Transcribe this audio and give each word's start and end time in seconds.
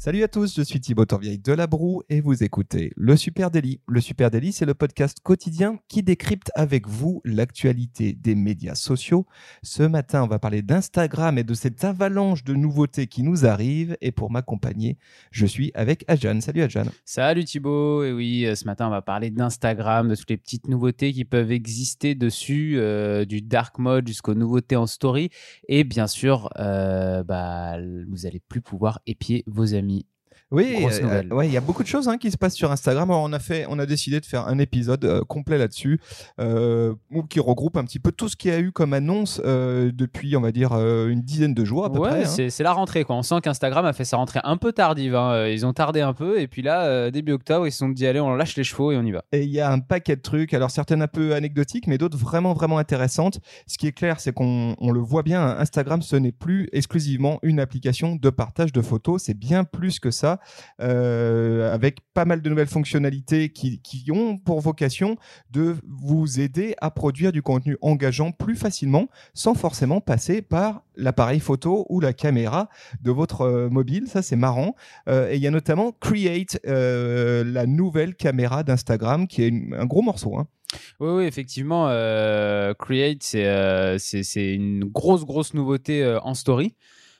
Salut 0.00 0.22
à 0.22 0.28
tous, 0.28 0.54
je 0.54 0.62
suis 0.62 0.78
Thibaut 0.78 1.06
Torvieille 1.06 1.40
de 1.40 1.52
La 1.52 1.66
Broue 1.66 2.04
et 2.08 2.20
vous 2.20 2.44
écoutez 2.44 2.92
Le 2.96 3.16
Super 3.16 3.50
Daily. 3.50 3.80
Le 3.88 4.00
Super 4.00 4.30
Daily, 4.30 4.52
c'est 4.52 4.64
le 4.64 4.74
podcast 4.74 5.18
quotidien 5.20 5.80
qui 5.88 6.04
décrypte 6.04 6.52
avec 6.54 6.86
vous 6.86 7.20
l'actualité 7.24 8.12
des 8.12 8.36
médias 8.36 8.76
sociaux. 8.76 9.26
Ce 9.64 9.82
matin, 9.82 10.22
on 10.22 10.28
va 10.28 10.38
parler 10.38 10.62
d'Instagram 10.62 11.36
et 11.36 11.42
de 11.42 11.52
cette 11.52 11.82
avalanche 11.82 12.44
de 12.44 12.54
nouveautés 12.54 13.08
qui 13.08 13.24
nous 13.24 13.44
arrivent. 13.44 13.96
Et 14.00 14.12
pour 14.12 14.30
m'accompagner, 14.30 14.98
je 15.32 15.46
suis 15.46 15.72
avec 15.74 16.04
Ajan. 16.06 16.40
Salut 16.42 16.62
Ajan. 16.62 16.84
Salut 17.04 17.44
Thibaut. 17.44 18.04
Et 18.04 18.12
oui, 18.12 18.46
euh, 18.46 18.54
ce 18.54 18.66
matin, 18.66 18.86
on 18.86 18.90
va 18.90 19.02
parler 19.02 19.30
d'Instagram, 19.30 20.10
de 20.10 20.14
toutes 20.14 20.30
les 20.30 20.36
petites 20.36 20.68
nouveautés 20.68 21.12
qui 21.12 21.24
peuvent 21.24 21.50
exister 21.50 22.14
dessus, 22.14 22.74
euh, 22.76 23.24
du 23.24 23.42
dark 23.42 23.80
mode 23.80 24.06
jusqu'aux 24.06 24.34
nouveautés 24.34 24.76
en 24.76 24.86
story. 24.86 25.30
Et 25.66 25.82
bien 25.82 26.06
sûr, 26.06 26.50
euh, 26.60 27.24
bah, 27.24 27.78
vous 28.08 28.26
allez 28.26 28.38
plus 28.38 28.60
pouvoir 28.60 29.00
épier 29.04 29.42
vos 29.48 29.74
amis 29.74 29.87
oui, 30.50 30.86
euh, 31.02 31.22
ouais, 31.28 31.46
il 31.46 31.52
y 31.52 31.58
a 31.58 31.60
beaucoup 31.60 31.82
de 31.82 31.88
choses 31.88 32.08
hein, 32.08 32.16
qui 32.16 32.30
se 32.30 32.38
passent 32.38 32.54
sur 32.54 32.72
Instagram. 32.72 33.10
on 33.10 33.32
a 33.34 33.38
fait, 33.38 33.66
on 33.68 33.78
a 33.78 33.84
décidé 33.84 34.18
de 34.18 34.24
faire 34.24 34.48
un 34.48 34.58
épisode 34.58 35.04
euh, 35.04 35.22
complet 35.22 35.58
là-dessus, 35.58 36.00
euh, 36.40 36.94
qui 37.28 37.38
regroupe 37.38 37.76
un 37.76 37.84
petit 37.84 37.98
peu 37.98 38.12
tout 38.12 38.30
ce 38.30 38.36
qu'il 38.36 38.50
y 38.50 38.54
a 38.54 38.58
eu 38.58 38.72
comme 38.72 38.94
annonce 38.94 39.42
euh, 39.44 39.90
depuis, 39.92 40.36
on 40.36 40.40
va 40.40 40.50
dire, 40.50 40.72
une 40.72 41.20
dizaine 41.20 41.52
de 41.52 41.64
jours 41.66 41.84
à 41.84 41.92
peu 41.92 42.00
près. 42.00 42.24
Hein. 42.24 42.48
C'est 42.48 42.62
la 42.62 42.72
rentrée. 42.72 43.04
Quoi. 43.04 43.16
On 43.16 43.22
sent 43.22 43.42
qu'Instagram 43.42 43.84
a 43.84 43.92
fait 43.92 44.06
sa 44.06 44.16
rentrée 44.16 44.40
un 44.42 44.56
peu 44.56 44.72
tardive. 44.72 45.14
Hein. 45.14 45.48
Ils 45.48 45.66
ont 45.66 45.74
tardé 45.74 46.00
un 46.00 46.14
peu, 46.14 46.40
et 46.40 46.48
puis 46.48 46.62
là, 46.62 47.10
début 47.10 47.32
octobre, 47.32 47.66
ils 47.66 47.72
se 47.72 47.78
sont 47.78 47.90
dit 47.90 48.06
allez, 48.06 48.20
on 48.20 48.34
lâche 48.34 48.56
les 48.56 48.64
chevaux 48.64 48.90
et 48.90 48.96
on 48.96 49.02
y 49.02 49.12
va. 49.12 49.24
Et 49.32 49.42
il 49.42 49.50
y 49.50 49.60
a 49.60 49.70
un 49.70 49.80
paquet 49.80 50.16
de 50.16 50.22
trucs. 50.22 50.54
Alors 50.54 50.70
certaines 50.70 51.02
un 51.02 51.08
peu 51.08 51.34
anecdotiques, 51.34 51.86
mais 51.86 51.98
d'autres 51.98 52.16
vraiment 52.16 52.54
vraiment 52.54 52.78
intéressantes. 52.78 53.40
Ce 53.66 53.76
qui 53.76 53.86
est 53.86 53.92
clair, 53.92 54.18
c'est 54.18 54.32
qu'on 54.32 54.76
on 54.78 54.92
le 54.92 55.00
voit 55.00 55.22
bien. 55.22 55.46
Instagram, 55.58 56.00
ce 56.00 56.16
n'est 56.16 56.32
plus 56.32 56.70
exclusivement 56.72 57.38
une 57.42 57.60
application 57.60 58.16
de 58.16 58.30
partage 58.30 58.72
de 58.72 58.80
photos. 58.80 59.24
C'est 59.24 59.38
bien 59.38 59.64
plus 59.64 60.00
que 60.00 60.10
ça. 60.10 60.37
Euh, 60.80 61.72
avec 61.72 61.98
pas 62.14 62.24
mal 62.24 62.40
de 62.40 62.48
nouvelles 62.48 62.68
fonctionnalités 62.68 63.50
qui, 63.50 63.80
ont 64.10 64.38
pour 64.38 64.60
vocation 64.60 65.16
de 65.50 65.76
vous 65.86 66.40
aider 66.40 66.74
à 66.80 66.90
produire 66.90 67.32
du 67.32 67.42
contenu 67.42 67.76
engageant 67.82 68.32
plus 68.32 68.56
facilement 68.56 69.08
sans 69.34 69.54
forcément 69.54 70.00
passer 70.00 70.40
par 70.40 70.82
l'appareil 70.96 71.40
photo 71.40 71.86
ou 71.88 72.00
la 72.00 72.12
caméra 72.12 72.68
de 73.02 73.10
votre 73.10 73.42
euh, 73.42 73.68
mobile. 73.68 74.06
Ça, 74.08 74.22
c'est 74.22 74.36
marrant. 74.36 74.74
Euh, 75.08 75.30
et 75.30 75.36
il 75.36 75.42
y 75.42 75.46
a 75.46 75.50
notamment 75.50 75.92
Create, 75.92 76.58
la 76.64 77.66
nouvelle 77.66 78.14
caméra 78.14 78.62
d'Instagram, 78.62 79.26
qui 79.26 79.42
est 79.42 79.52
un 79.76 79.86
gros 79.86 80.02
morceau. 80.02 80.36
Hein. 80.36 80.46
Oui, 81.00 81.10
oui, 81.10 81.24
effectivement, 81.24 81.86
Create, 82.78 83.22
c'est 83.22 84.54
une 84.54 84.84
grosse, 84.84 85.24
grosse 85.24 85.54
nouveauté 85.54 86.18
en 86.22 86.34
story. 86.34 86.74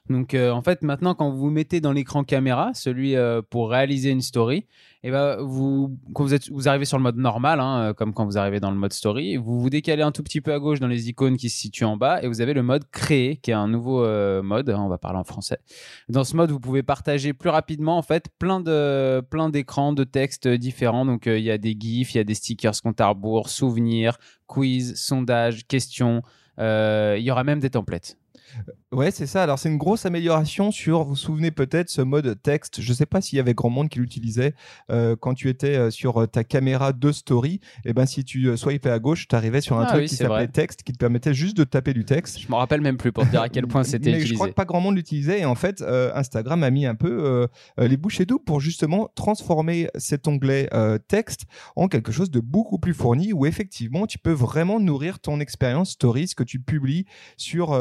Donc 0.08 0.34
euh, 0.34 0.50
en 0.50 0.62
fait 0.62 0.82
maintenant 0.82 1.14
quand 1.14 1.30
vous 1.30 1.38
vous 1.38 1.50
mettez 1.50 1.80
dans 1.80 1.92
l'écran 1.92 2.24
caméra, 2.24 2.72
celui 2.74 3.14
euh, 3.14 3.42
pour 3.42 3.70
réaliser 3.70 4.10
une 4.10 4.22
story, 4.22 4.58
et 4.58 5.08
eh 5.08 5.10
ben 5.10 5.36
vous 5.40 5.98
quand 6.14 6.24
vous 6.24 6.34
êtes 6.34 6.50
vous 6.50 6.68
arrivez 6.68 6.86
sur 6.86 6.96
le 6.96 7.02
mode 7.02 7.16
normal, 7.16 7.60
hein, 7.60 7.80
euh, 7.80 7.92
comme 7.94 8.14
quand 8.14 8.24
vous 8.24 8.38
arrivez 8.38 8.58
dans 8.58 8.70
le 8.70 8.76
mode 8.76 8.92
story, 8.92 9.36
vous 9.36 9.60
vous 9.60 9.70
décalez 9.70 10.02
un 10.02 10.12
tout 10.12 10.22
petit 10.22 10.40
peu 10.40 10.52
à 10.52 10.58
gauche 10.58 10.80
dans 10.80 10.88
les 10.88 11.08
icônes 11.08 11.36
qui 11.36 11.50
se 11.50 11.58
situent 11.58 11.84
en 11.84 11.96
bas 11.96 12.22
et 12.22 12.28
vous 12.28 12.40
avez 12.40 12.54
le 12.54 12.62
mode 12.62 12.84
créer 12.90 13.36
qui 13.36 13.50
est 13.50 13.54
un 13.54 13.68
nouveau 13.68 14.00
mode. 14.42 14.70
Hein, 14.70 14.80
on 14.80 14.88
va 14.88 14.98
parler 14.98 15.18
en 15.18 15.24
français. 15.24 15.58
Dans 16.08 16.24
ce 16.24 16.36
mode 16.36 16.50
vous 16.50 16.60
pouvez 16.60 16.82
partager 16.82 17.32
plus 17.32 17.50
rapidement 17.50 17.98
en 17.98 18.02
fait 18.02 18.28
plein 18.38 18.60
de 18.60 19.22
plein 19.30 19.50
d'écrans 19.50 19.92
de 19.92 20.04
textes 20.04 20.48
différents. 20.48 21.04
Donc 21.04 21.26
il 21.26 21.40
y 21.40 21.50
a 21.50 21.58
des 21.58 21.76
gifs, 21.78 22.14
il 22.14 22.18
y 22.18 22.20
a 22.20 22.24
des 22.24 22.34
stickers 22.34 22.80
compte 22.82 23.00
à 23.00 23.08
rebours, 23.08 23.50
souvenirs, 23.50 24.18
quiz, 24.46 24.94
sondages, 24.96 25.66
questions. 25.66 26.22
Il 26.58 27.20
y 27.20 27.30
aura 27.30 27.44
même 27.44 27.60
des 27.60 27.70
templates. 27.70 28.17
Ouais, 28.90 29.10
c'est 29.10 29.26
ça. 29.26 29.42
Alors, 29.42 29.58
c'est 29.58 29.68
une 29.68 29.76
grosse 29.76 30.06
amélioration 30.06 30.70
sur, 30.70 31.04
vous 31.04 31.10
vous 31.10 31.16
souvenez 31.16 31.50
peut-être, 31.50 31.90
ce 31.90 32.00
mode 32.00 32.40
texte. 32.42 32.80
Je 32.80 32.88
ne 32.88 32.94
sais 32.94 33.04
pas 33.04 33.20
s'il 33.20 33.36
y 33.36 33.40
avait 33.40 33.52
grand 33.52 33.68
monde 33.68 33.90
qui 33.90 33.98
l'utilisait 33.98 34.54
euh, 34.90 35.14
quand 35.14 35.34
tu 35.34 35.50
étais 35.50 35.76
euh, 35.76 35.90
sur 35.90 36.22
euh, 36.22 36.26
ta 36.26 36.42
caméra 36.42 36.94
de 36.94 37.12
story. 37.12 37.60
Et 37.84 37.90
eh 37.90 37.92
ben, 37.92 38.06
si 38.06 38.24
tu 38.24 38.56
swipais 38.56 38.90
à 38.90 38.98
gauche, 38.98 39.28
tu 39.28 39.36
arrivais 39.36 39.60
sur 39.60 39.78
un 39.78 39.84
ah 39.84 39.92
truc 39.92 40.06
qui 40.06 40.16
s'appelait 40.16 40.48
texte, 40.48 40.84
qui 40.84 40.92
te 40.92 40.98
permettait 40.98 41.34
juste 41.34 41.56
de 41.56 41.64
taper 41.64 41.92
du 41.92 42.06
texte. 42.06 42.38
Je 42.40 42.48
me 42.48 42.54
rappelle 42.54 42.80
même 42.80 42.96
plus 42.96 43.12
pour 43.12 43.24
te 43.24 43.30
dire 43.30 43.42
à 43.42 43.50
quel 43.50 43.66
point 43.66 43.84
c'était 43.84 44.10
utilisé. 44.10 44.26
Je 44.26 44.34
crois 44.34 44.48
que 44.48 44.54
pas 44.54 44.64
grand 44.64 44.80
monde 44.80 44.96
l'utilisait. 44.96 45.40
Et 45.40 45.44
en 45.44 45.54
fait, 45.54 45.82
Instagram 45.82 46.62
a 46.62 46.70
mis 46.70 46.86
un 46.86 46.94
peu 46.94 47.46
les 47.76 47.96
bouchées 47.96 48.24
doubles 48.24 48.44
pour 48.44 48.60
justement 48.60 49.10
transformer 49.14 49.88
cet 49.96 50.26
onglet 50.28 50.70
texte 51.08 51.44
en 51.76 51.88
quelque 51.88 52.12
chose 52.12 52.30
de 52.30 52.40
beaucoup 52.40 52.78
plus 52.78 52.94
fourni 52.94 53.32
où 53.32 53.44
effectivement, 53.44 54.06
tu 54.06 54.18
peux 54.18 54.32
vraiment 54.32 54.80
nourrir 54.80 55.18
ton 55.18 55.40
expérience 55.40 55.90
stories 55.90 56.30
que 56.36 56.44
tu 56.44 56.58
publies 56.58 57.04
sur, 57.36 57.78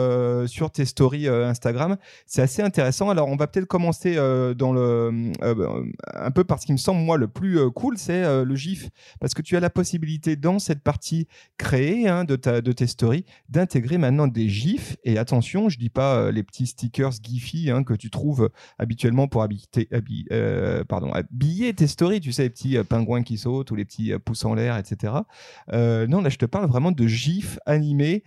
sur 0.48 0.57
tes 0.66 0.86
stories 0.86 1.28
euh, 1.28 1.48
Instagram. 1.48 1.98
C'est 2.26 2.42
assez 2.42 2.62
intéressant. 2.62 3.10
Alors, 3.10 3.28
on 3.30 3.36
va 3.36 3.48
peut-être 3.48 3.68
commencer 3.68 4.16
euh, 4.18 4.54
dans 4.54 4.74
le 4.74 5.32
euh, 5.44 5.84
un 6.14 6.32
peu 6.32 6.44
par 6.44 6.60
ce 6.60 6.66
qui 6.66 6.74
me 6.74 6.78
semble 6.78 7.02
moi 7.02 7.18
le 7.18 7.28
plus 7.28 7.60
cool, 7.72 7.98
c'est 7.98 8.24
le 8.44 8.56
GIF, 8.56 8.90
parce 9.20 9.34
que 9.34 9.42
tu 9.42 9.56
as 9.56 9.60
la 9.60 9.70
possibilité 9.70 10.36
dans 10.36 10.60
cette 10.60 10.82
partie 10.82 11.28
créée 11.58 12.08
hein, 12.08 12.24
de 12.24 12.36
ta 12.36 12.62
de 12.62 12.72
tes 12.72 12.88
stories 12.88 13.26
d'intégrer 13.50 13.98
maintenant 13.98 14.28
des 14.28 14.50
GIFs. 14.50 14.98
Et 15.04 15.18
attention, 15.18 15.70
je 15.70 15.78
dis 15.78 15.90
pas 15.90 16.32
les 16.32 16.44
petits 16.44 16.68
stickers 16.68 17.12
Giphy 17.24 17.70
hein, 17.70 17.84
que 17.84 17.94
tu 17.94 18.10
trouves 18.10 18.50
habituellement 18.80 19.28
pour 19.28 19.44
habiter, 19.44 19.88
pardon, 20.88 21.12
habiller 21.12 21.74
tes 21.74 21.88
stories. 21.88 22.20
Tu 22.20 22.32
sais, 22.32 22.44
les 22.44 22.50
petits 22.50 22.78
pingouins 22.84 23.24
qui 23.24 23.38
sautent 23.38 23.72
ou 23.72 23.76
les 23.76 23.86
petits 23.86 24.14
pouces 24.24 24.46
en 24.46 24.56
l'air, 24.56 24.78
etc. 24.78 25.14
non, 25.72 26.22
là, 26.22 26.30
je 26.30 26.38
te 26.38 26.46
parle 26.46 26.68
vraiment 26.68 26.92
de 26.92 27.08
GIFs 27.08 27.60
animés 27.66 28.24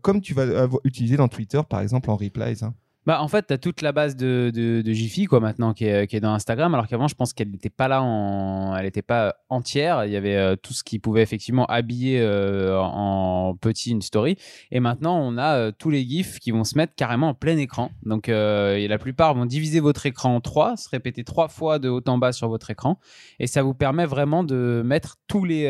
comme 0.00 0.20
tu 0.20 0.34
vas 0.34 0.68
utiliser 0.84 1.16
dans 1.16 1.28
Twitter, 1.28 1.60
par 1.72 1.80
exemple, 1.80 2.10
en 2.10 2.16
replies. 2.16 2.62
Hein. 2.62 2.74
Bah, 3.04 3.20
en 3.20 3.28
fait, 3.28 3.46
tu 3.48 3.52
as 3.52 3.58
toute 3.58 3.82
la 3.82 3.92
base 3.92 4.16
de, 4.16 4.52
de, 4.54 4.80
de 4.82 4.92
Jiffy 4.92 5.24
quoi, 5.24 5.40
maintenant 5.40 5.72
qui 5.72 5.86
est, 5.86 6.06
qui 6.06 6.16
est 6.16 6.20
dans 6.20 6.32
Instagram, 6.34 6.72
alors 6.74 6.86
qu'avant, 6.86 7.08
je 7.08 7.14
pense 7.14 7.32
qu'elle 7.32 7.50
n'était 7.50 7.70
pas 7.70 7.88
là, 7.88 8.02
en... 8.02 8.76
elle 8.76 8.84
n'était 8.84 9.02
pas 9.02 9.34
entière. 9.48 10.04
Il 10.04 10.12
y 10.12 10.16
avait 10.16 10.36
euh, 10.36 10.56
tout 10.56 10.72
ce 10.72 10.84
qui 10.84 10.98
pouvait 10.98 11.22
effectivement 11.22 11.66
habiller 11.66 12.20
euh, 12.20 12.78
en 12.78 13.56
petit 13.60 13.90
une 13.90 14.02
story. 14.02 14.36
Et 14.70 14.80
maintenant, 14.80 15.18
on 15.18 15.36
a 15.36 15.56
euh, 15.56 15.72
tous 15.76 15.90
les 15.90 16.06
GIFs 16.06 16.38
qui 16.38 16.52
vont 16.52 16.64
se 16.64 16.78
mettre 16.78 16.94
carrément 16.94 17.30
en 17.30 17.34
plein 17.34 17.56
écran. 17.56 17.90
Donc, 18.04 18.28
la 18.28 18.98
plupart 18.98 19.34
vont 19.34 19.46
diviser 19.46 19.80
votre 19.80 20.06
écran 20.06 20.36
en 20.36 20.40
trois, 20.40 20.76
se 20.76 20.88
répéter 20.88 21.24
trois 21.24 21.48
fois 21.48 21.78
de 21.78 21.88
haut 21.88 22.02
en 22.06 22.18
bas 22.18 22.32
sur 22.32 22.48
votre 22.48 22.70
écran. 22.70 22.98
Et 23.38 23.46
ça 23.46 23.62
vous 23.62 23.74
permet 23.74 24.06
vraiment 24.06 24.44
de 24.44 24.82
mettre 24.84 25.16
tous 25.26 25.44
les, 25.44 25.64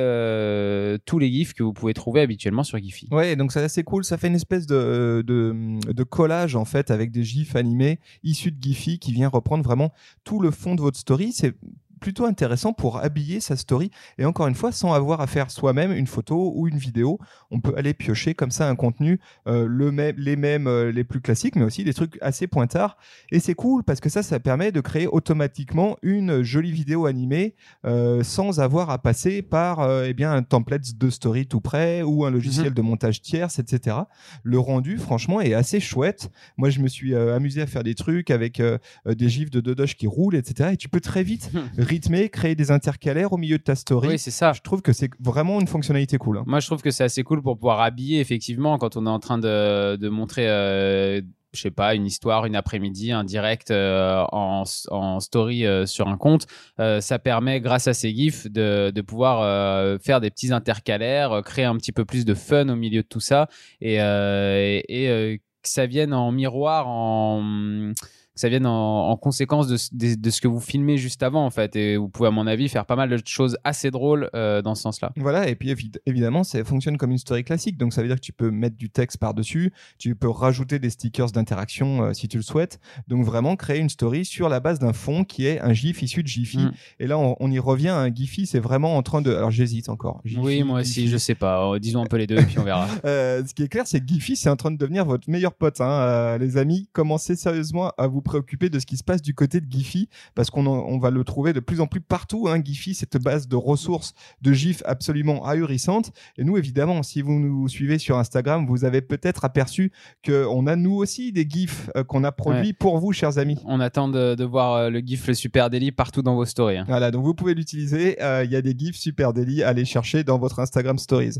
tous 1.06 1.18
les 1.18 1.30
GIFs 1.30 1.54
que 1.54 1.62
vous 1.62 1.72
pouvez 1.72 1.94
trouver 1.94 2.20
habituellement 2.20 2.62
sur 2.62 2.78
Giphy. 2.78 3.08
Ouais, 3.10 3.36
donc 3.36 3.52
c'est 3.52 3.62
assez 3.62 3.84
cool. 3.84 4.04
Ça 4.04 4.18
fait 4.18 4.28
une 4.28 4.34
espèce 4.34 4.66
de, 4.66 5.22
de, 5.26 5.54
de 5.92 6.02
collage 6.02 6.56
en 6.56 6.64
fait 6.64 6.90
avec 6.90 7.10
des 7.10 7.21
GIF 7.22 7.56
animé 7.56 7.98
issu 8.22 8.52
de 8.52 8.62
Giphy 8.62 8.98
qui 8.98 9.12
vient 9.12 9.28
reprendre 9.28 9.64
vraiment 9.64 9.92
tout 10.24 10.40
le 10.40 10.50
fond 10.50 10.74
de 10.74 10.80
votre 10.80 10.98
story. 10.98 11.32
C'est 11.32 11.54
plutôt 12.02 12.26
intéressant 12.26 12.72
pour 12.72 12.98
habiller 12.98 13.40
sa 13.40 13.56
story. 13.56 13.92
Et 14.18 14.24
encore 14.24 14.48
une 14.48 14.56
fois, 14.56 14.72
sans 14.72 14.92
avoir 14.92 15.20
à 15.20 15.28
faire 15.28 15.52
soi-même 15.52 15.92
une 15.92 16.08
photo 16.08 16.52
ou 16.56 16.66
une 16.66 16.76
vidéo, 16.76 17.18
on 17.52 17.60
peut 17.60 17.72
aller 17.76 17.94
piocher 17.94 18.34
comme 18.34 18.50
ça 18.50 18.68
un 18.68 18.74
contenu, 18.74 19.20
euh, 19.46 19.66
le 19.68 19.92
même, 19.92 20.16
les 20.18 20.34
mêmes, 20.34 20.66
euh, 20.66 20.90
les 20.90 21.04
plus 21.04 21.20
classiques, 21.20 21.54
mais 21.54 21.62
aussi 21.62 21.84
des 21.84 21.94
trucs 21.94 22.18
assez 22.20 22.48
pointards. 22.48 22.96
Et 23.30 23.38
c'est 23.38 23.54
cool 23.54 23.84
parce 23.84 24.00
que 24.00 24.08
ça, 24.08 24.24
ça 24.24 24.40
permet 24.40 24.72
de 24.72 24.80
créer 24.80 25.06
automatiquement 25.06 25.96
une 26.02 26.42
jolie 26.42 26.72
vidéo 26.72 27.06
animée 27.06 27.54
euh, 27.84 28.24
sans 28.24 28.58
avoir 28.58 28.90
à 28.90 28.98
passer 28.98 29.40
par 29.40 29.88
eh 30.04 30.12
bien 30.12 30.32
un 30.32 30.42
template 30.42 30.98
de 30.98 31.08
story 31.08 31.46
tout 31.46 31.60
près 31.60 32.02
ou 32.02 32.24
un 32.24 32.30
logiciel 32.30 32.70
mhm. 32.70 32.74
de 32.74 32.82
montage 32.82 33.22
tierce, 33.22 33.60
etc. 33.60 33.96
Le 34.42 34.58
rendu, 34.58 34.98
franchement, 34.98 35.40
est 35.40 35.54
assez 35.54 35.78
chouette. 35.78 36.30
Moi, 36.56 36.68
je 36.70 36.80
me 36.80 36.88
suis 36.88 37.14
amusé 37.14 37.62
à 37.62 37.66
faire 37.66 37.84
des 37.84 37.94
trucs 37.94 38.30
avec 38.32 38.60
des 39.06 39.28
gifs 39.28 39.50
de 39.50 39.60
Dodoche 39.60 39.94
qui 39.94 40.08
roulent, 40.08 40.34
etc. 40.34 40.70
Et 40.72 40.76
tu 40.76 40.88
peux 40.88 41.00
très 41.00 41.22
vite 41.22 41.52
rythmer, 41.92 42.28
créer 42.28 42.54
des 42.54 42.70
intercalaires 42.70 43.32
au 43.32 43.36
milieu 43.36 43.58
de 43.58 43.62
ta 43.62 43.74
story. 43.74 44.08
Oui, 44.08 44.18
c'est 44.18 44.30
ça. 44.30 44.52
Je 44.52 44.60
trouve 44.60 44.82
que 44.82 44.92
c'est 44.92 45.10
vraiment 45.20 45.60
une 45.60 45.66
fonctionnalité 45.66 46.18
cool. 46.18 46.38
Hein. 46.38 46.44
Moi, 46.46 46.60
je 46.60 46.66
trouve 46.66 46.82
que 46.82 46.90
c'est 46.90 47.04
assez 47.04 47.22
cool 47.22 47.42
pour 47.42 47.56
pouvoir 47.56 47.80
habiller, 47.80 48.20
effectivement, 48.20 48.78
quand 48.78 48.96
on 48.96 49.06
est 49.06 49.10
en 49.10 49.20
train 49.20 49.38
de, 49.38 49.96
de 49.96 50.08
montrer. 50.08 50.48
Euh, 50.48 51.20
je 51.52 51.60
sais 51.60 51.70
pas, 51.70 51.94
une 51.94 52.06
histoire, 52.06 52.46
une 52.46 52.56
après-midi, 52.56 53.12
un 53.12 53.24
direct 53.24 53.70
euh, 53.70 54.24
en, 54.32 54.64
en, 54.88 55.20
story 55.20 55.66
euh, 55.66 55.86
sur 55.86 56.08
un 56.08 56.16
compte, 56.16 56.46
euh, 56.80 57.00
ça 57.00 57.18
permet, 57.18 57.60
grâce 57.60 57.88
à 57.88 57.94
ces 57.94 58.10
GIFs, 58.14 58.50
de, 58.50 58.90
de 58.90 59.00
pouvoir 59.02 60.00
faire 60.00 60.20
des 60.20 60.30
petits 60.30 60.52
intercalaires, 60.52 61.42
créer 61.44 61.64
un 61.64 61.76
petit 61.76 61.92
peu 61.92 62.04
plus 62.04 62.24
de 62.24 62.34
fun 62.34 62.68
au 62.68 62.76
milieu 62.76 63.02
de 63.02 63.06
tout 63.06 63.20
ça 63.20 63.48
et, 63.80 63.96
et, 63.96 65.32
et 65.32 65.38
que 65.38 65.68
ça 65.68 65.86
vienne 65.86 66.14
en 66.14 66.32
miroir, 66.32 66.88
en 66.88 67.92
que 68.34 68.40
ça 68.40 68.48
vienne 68.48 68.66
en, 68.66 69.08
en 69.10 69.16
conséquence 69.16 69.68
de, 69.68 69.76
ce- 69.76 69.90
de, 69.94 70.14
de 70.14 70.30
ce 70.30 70.40
que 70.40 70.48
vous 70.48 70.60
filmez 70.60 70.96
juste 70.98 71.22
avant 71.22 71.44
en 71.44 71.50
fait. 71.50 71.76
Et 71.76 71.96
vous 71.96 72.08
pouvez 72.08 72.28
à 72.28 72.30
mon 72.30 72.46
avis 72.46 72.68
faire 72.68 72.86
pas 72.86 72.96
mal 72.96 73.10
de 73.10 73.20
choses 73.26 73.56
assez 73.64 73.90
drôles 73.90 74.30
euh, 74.34 74.62
dans 74.62 74.74
ce 74.74 74.82
sens-là. 74.82 75.12
Voilà, 75.16 75.48
et 75.48 75.54
puis 75.54 75.72
évi- 75.72 75.92
évidemment, 76.06 76.44
ça 76.44 76.62
fonctionne 76.64 76.96
comme 76.96 77.10
une 77.10 77.18
story 77.18 77.44
classique. 77.44 77.76
Donc 77.78 77.92
ça 77.92 78.00
veut 78.02 78.08
dire 78.08 78.16
que 78.16 78.20
tu 78.22 78.32
peux 78.32 78.50
mettre 78.50 78.76
du 78.76 78.90
texte 78.90 79.18
par-dessus, 79.18 79.72
tu 79.98 80.14
peux 80.14 80.28
rajouter 80.30 80.78
des 80.78 80.90
stickers 80.90 81.30
d'interaction 81.32 82.04
euh, 82.04 82.12
si 82.12 82.28
tu 82.28 82.36
le 82.36 82.42
souhaites. 82.42 82.80
Donc 83.08 83.24
vraiment 83.24 83.56
créer 83.56 83.78
une 83.78 83.88
story 83.90 84.24
sur 84.24 84.48
la 84.48 84.60
base 84.60 84.78
d'un 84.78 84.92
fond 84.92 85.24
qui 85.24 85.46
est 85.46 85.60
un 85.60 85.72
GIF 85.72 86.02
issu 86.02 86.22
de 86.22 86.28
Jiffy. 86.28 86.58
Mm. 86.58 86.72
Et 87.00 87.06
là, 87.06 87.18
on, 87.18 87.36
on 87.40 87.50
y 87.50 87.58
revient. 87.58 87.88
Un 87.88 88.12
Giphy, 88.14 88.46
c'est 88.46 88.60
vraiment 88.60 88.96
en 88.96 89.02
train 89.02 89.20
de. 89.22 89.32
Alors 89.34 89.50
j'hésite 89.50 89.88
encore. 89.88 90.20
Giphy, 90.24 90.40
oui, 90.40 90.62
moi 90.62 90.80
aussi, 90.80 91.08
je 91.08 91.16
sais 91.18 91.34
pas. 91.34 91.70
Euh, 91.74 91.78
Disons 91.78 92.02
un 92.02 92.06
peu 92.06 92.16
les 92.16 92.26
deux 92.26 92.38
et 92.38 92.44
puis 92.44 92.58
on 92.58 92.64
verra. 92.64 92.88
Euh, 93.04 93.42
ce 93.46 93.52
qui 93.52 93.64
est 93.64 93.68
clair, 93.68 93.86
c'est 93.86 94.00
que 94.00 94.06
Giphy, 94.06 94.36
c'est 94.36 94.48
en 94.48 94.56
train 94.56 94.70
de 94.70 94.76
devenir 94.76 95.04
votre 95.04 95.28
meilleur 95.28 95.52
pote. 95.54 95.80
Hein. 95.80 96.38
Les 96.38 96.56
amis, 96.56 96.88
commencez 96.92 97.34
sérieusement 97.36 97.90
à 97.98 98.06
vous 98.06 98.21
préoccuper 98.22 98.70
de 98.70 98.78
ce 98.78 98.86
qui 98.86 98.96
se 98.96 99.04
passe 99.04 99.22
du 99.22 99.34
côté 99.34 99.60
de 99.60 99.70
Giphy, 99.70 100.08
parce 100.34 100.50
qu'on 100.50 100.66
on 100.66 100.98
va 100.98 101.10
le 101.10 101.24
trouver 101.24 101.52
de 101.52 101.60
plus 101.60 101.80
en 101.80 101.86
plus 101.86 102.00
partout. 102.00 102.48
Hein. 102.48 102.60
Giphy, 102.64 102.94
cette 102.94 103.16
base 103.22 103.48
de 103.48 103.56
ressources 103.56 104.14
de 104.40 104.52
GIF 104.52 104.82
absolument 104.86 105.44
ahurissante. 105.46 106.12
Et 106.38 106.44
nous, 106.44 106.56
évidemment, 106.56 107.02
si 107.02 107.22
vous 107.22 107.38
nous 107.38 107.68
suivez 107.68 107.98
sur 107.98 108.18
Instagram, 108.18 108.66
vous 108.66 108.84
avez 108.84 109.00
peut-être 109.02 109.44
aperçu 109.44 109.92
qu'on 110.24 110.66
a 110.66 110.76
nous 110.76 110.94
aussi 110.94 111.32
des 111.32 111.46
GIFs 111.48 111.90
euh, 111.96 112.04
qu'on 112.04 112.24
a 112.24 112.32
produits 112.32 112.72
pour 112.72 112.98
vous, 112.98 113.12
chers 113.12 113.38
amis. 113.38 113.58
On 113.66 113.80
attend 113.80 114.08
de, 114.08 114.34
de 114.34 114.44
voir 114.44 114.74
euh, 114.74 114.90
le 114.90 115.00
GIF 115.00 115.26
le 115.26 115.34
super 115.34 115.70
délit 115.70 115.92
partout 115.92 116.22
dans 116.22 116.34
vos 116.34 116.44
stories. 116.44 116.78
hein. 116.78 116.84
Voilà, 116.86 117.10
donc 117.10 117.24
vous 117.24 117.34
pouvez 117.34 117.54
l'utiliser. 117.54 118.20
Euh, 118.22 118.44
Il 118.44 118.50
y 118.50 118.56
a 118.56 118.62
des 118.62 118.74
gifs 118.76 118.96
super 118.96 119.32
délit 119.32 119.62
à 119.62 119.68
aller 119.68 119.84
chercher 119.84 120.24
dans 120.24 120.38
votre 120.38 120.58
Instagram 120.60 120.98
Stories. 120.98 121.38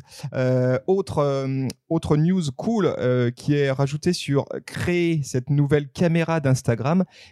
Autre 0.86 1.46
autre 1.88 2.16
news 2.16 2.42
cool 2.56 2.94
qui 3.36 3.54
est 3.54 3.70
rajoutée 3.70 4.12
sur 4.12 4.44
créer 4.66 5.22
cette 5.22 5.50
nouvelle 5.50 5.88
caméra 5.88 6.40
d'Instagram, 6.40 6.62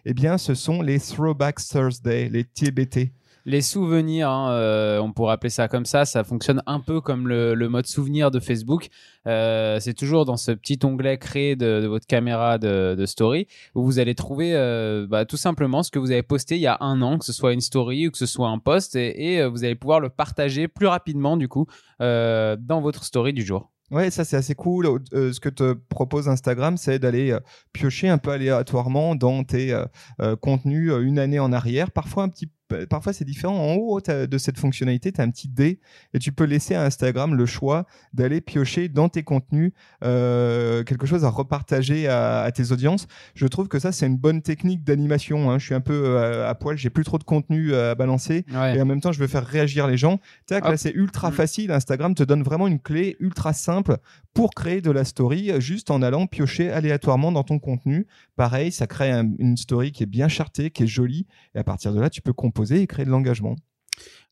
eh 0.05 0.15
bien, 0.15 0.39
ce 0.39 0.55
sont 0.55 0.83
les 0.83 0.99
Throwback 0.99 1.59
Thursday, 1.61 2.29
les 2.29 2.45
TBT. 2.45 3.13
Les 3.47 3.63
souvenirs, 3.63 4.29
hein, 4.29 4.53
euh, 4.53 4.99
on 5.01 5.13
pourrait 5.13 5.33
appeler 5.33 5.51
ça 5.51 5.67
comme 5.67 5.87
ça, 5.87 6.05
ça 6.05 6.25
fonctionne 6.25 6.63
un 6.67 6.79
peu 6.79 7.01
comme 7.01 7.27
le, 7.27 7.69
mode 7.69 7.87
souvenir 7.87 8.31
de 8.31 8.39
Facebook. 8.39 8.89
Euh, 9.27 9.81
c'est 9.81 9.95
toujours 9.95 10.27
dans 10.27 10.37
ce 10.37 10.53
petit 10.53 10.79
onglet 10.85 11.17
créé 11.17 11.57
de, 11.57 11.87
votre 11.87 12.07
caméra 12.07 12.59
de, 12.59 13.05
story 13.07 13.47
où 13.75 13.85
vous 13.85 13.99
allez 13.99 14.15
trouver 14.15 14.55
euh, 14.55 15.07
bah, 15.09 15.25
tout 15.25 15.39
simplement 15.39 15.83
ce 15.83 15.91
que 15.91 15.99
vous 15.99 16.11
avez 16.11 16.23
posté 16.23 16.57
il 16.57 16.61
y 16.61 16.67
a 16.67 16.77
un 16.81 17.01
an, 17.01 17.19
que 17.19 17.25
ce 17.25 17.33
soit 17.33 17.55
une 17.55 17.63
story 17.63 18.09
ou 18.09 18.11
que 18.11 18.19
ce 18.19 18.27
soit 18.27 18.49
un 18.49 18.59
post, 18.59 18.95
et, 18.95 19.45
vous 19.47 19.65
allez 19.65 19.75
pouvoir 19.75 20.01
le 20.01 20.11
partager 20.11 20.69
plus 20.69 20.87
rapidement 20.87 21.37
du 21.37 21.49
coup 21.49 21.67
dans 21.99 22.81
votre 22.83 23.05
story 23.05 23.33
du 23.33 23.43
jour. 23.43 23.71
Ouais, 23.91 24.11
ça 24.11 24.25
c'est 24.25 24.37
assez 24.37 24.55
cool. 24.55 24.87
Euh, 25.13 25.33
ce 25.33 25.41
que 25.41 25.49
te 25.49 25.73
propose 25.73 26.29
Instagram, 26.29 26.77
c'est 26.77 27.01
d'aller 27.01 27.33
euh, 27.33 27.41
piocher 27.73 28.09
un 28.09 28.19
peu 28.19 28.31
aléatoirement 28.31 29.17
dans 29.17 29.43
tes 29.43 29.73
euh, 30.21 30.37
contenus 30.37 30.93
une 31.01 31.19
année 31.19 31.41
en 31.41 31.53
arrière. 31.53 31.91
Parfois 31.91 32.23
un 32.23 32.29
petit 32.29 32.51
Parfois 32.89 33.13
c'est 33.13 33.25
différent. 33.25 33.57
En 33.59 33.75
haut 33.75 34.01
de 34.01 34.39
cette 34.39 34.59
fonctionnalité, 34.59 35.13
tu 35.13 35.21
as 35.21 35.25
un 35.25 35.31
petit 35.31 35.49
dé 35.49 35.81
et 36.15 36.19
tu 36.19 36.33
peux 36.33 36.45
laisser 36.45 36.75
à 36.75 36.83
Instagram 36.85 37.35
le 37.35 37.47
choix 37.47 37.87
d'aller 38.13 38.41
piocher 38.41 38.89
dans 38.89 39.09
tes 39.09 39.23
contenus 39.23 39.73
euh, 40.05 40.83
quelque 40.85 41.07
chose 41.07 41.25
à 41.25 41.29
repartager 41.31 42.09
à, 42.09 42.41
à 42.43 42.51
tes 42.53 42.73
audiences. 42.73 43.07
Je 43.35 43.47
trouve 43.47 43.69
que 43.69 43.79
ça 43.79 43.93
c'est 43.93 44.07
une 44.07 44.17
bonne 44.17 44.43
technique 44.43 44.85
d'animation. 44.85 45.51
hein. 45.51 45.59
Je 45.59 45.67
suis 45.67 45.75
un 45.75 45.81
peu 45.81 46.03
euh, 46.05 46.49
à 46.49 46.55
poil, 46.55 46.77
j'ai 46.77 46.91
plus 46.91 47.05
trop 47.05 47.19
de 47.19 47.25
contenu 47.25 47.75
à 47.75 47.95
balancer 47.95 48.45
Ouais. 48.53 48.77
et 48.77 48.81
en 48.83 48.85
même 48.87 49.01
temps 49.01 49.13
je 49.13 49.19
veux 49.21 49.27
faire 49.27 49.47
réagir 49.47 49.87
les 49.87 49.97
gens. 49.97 50.19
Tac, 50.47 50.65
là 50.65 50.77
c'est 50.77 50.93
ultra 50.95 51.31
Mm. 51.31 51.35
facile. 51.35 51.71
Instagram 51.71 52.15
te 52.15 52.23
donne 52.23 52.43
vraiment 52.43 52.67
une 52.67 52.81
clé 52.81 53.17
ultra 53.21 53.53
simple 53.53 53.97
pour 54.35 54.51
créer 54.55 54.81
de 54.81 54.91
la 54.91 55.05
story 55.05 55.51
euh, 55.51 55.61
juste 55.61 55.91
en 55.91 56.03
allant 56.03 56.27
piocher 56.27 56.71
aléatoirement 56.71 57.33
dans 57.33 57.43
ton 57.45 57.59
contenu. 57.59 58.07
Pareil, 58.37 58.73
ça 58.73 58.87
crée 58.87 59.11
un- 59.11 59.31
une 59.39 59.57
story 59.57 59.93
qui 59.93 60.03
est 60.03 60.07
bien 60.07 60.29
chartée, 60.29 60.71
qui 60.71 60.85
est 60.85 60.87
jolie 60.87 61.27
et 61.55 61.59
à 61.59 61.65
partir 61.65 61.93
de 61.93 62.01
là 62.01 62.11
tu 62.11 62.23
peux 62.23 62.33
composer 62.33 62.60
et 62.65 62.87
créer 62.87 63.05
de 63.05 63.11
l'engagement. 63.11 63.57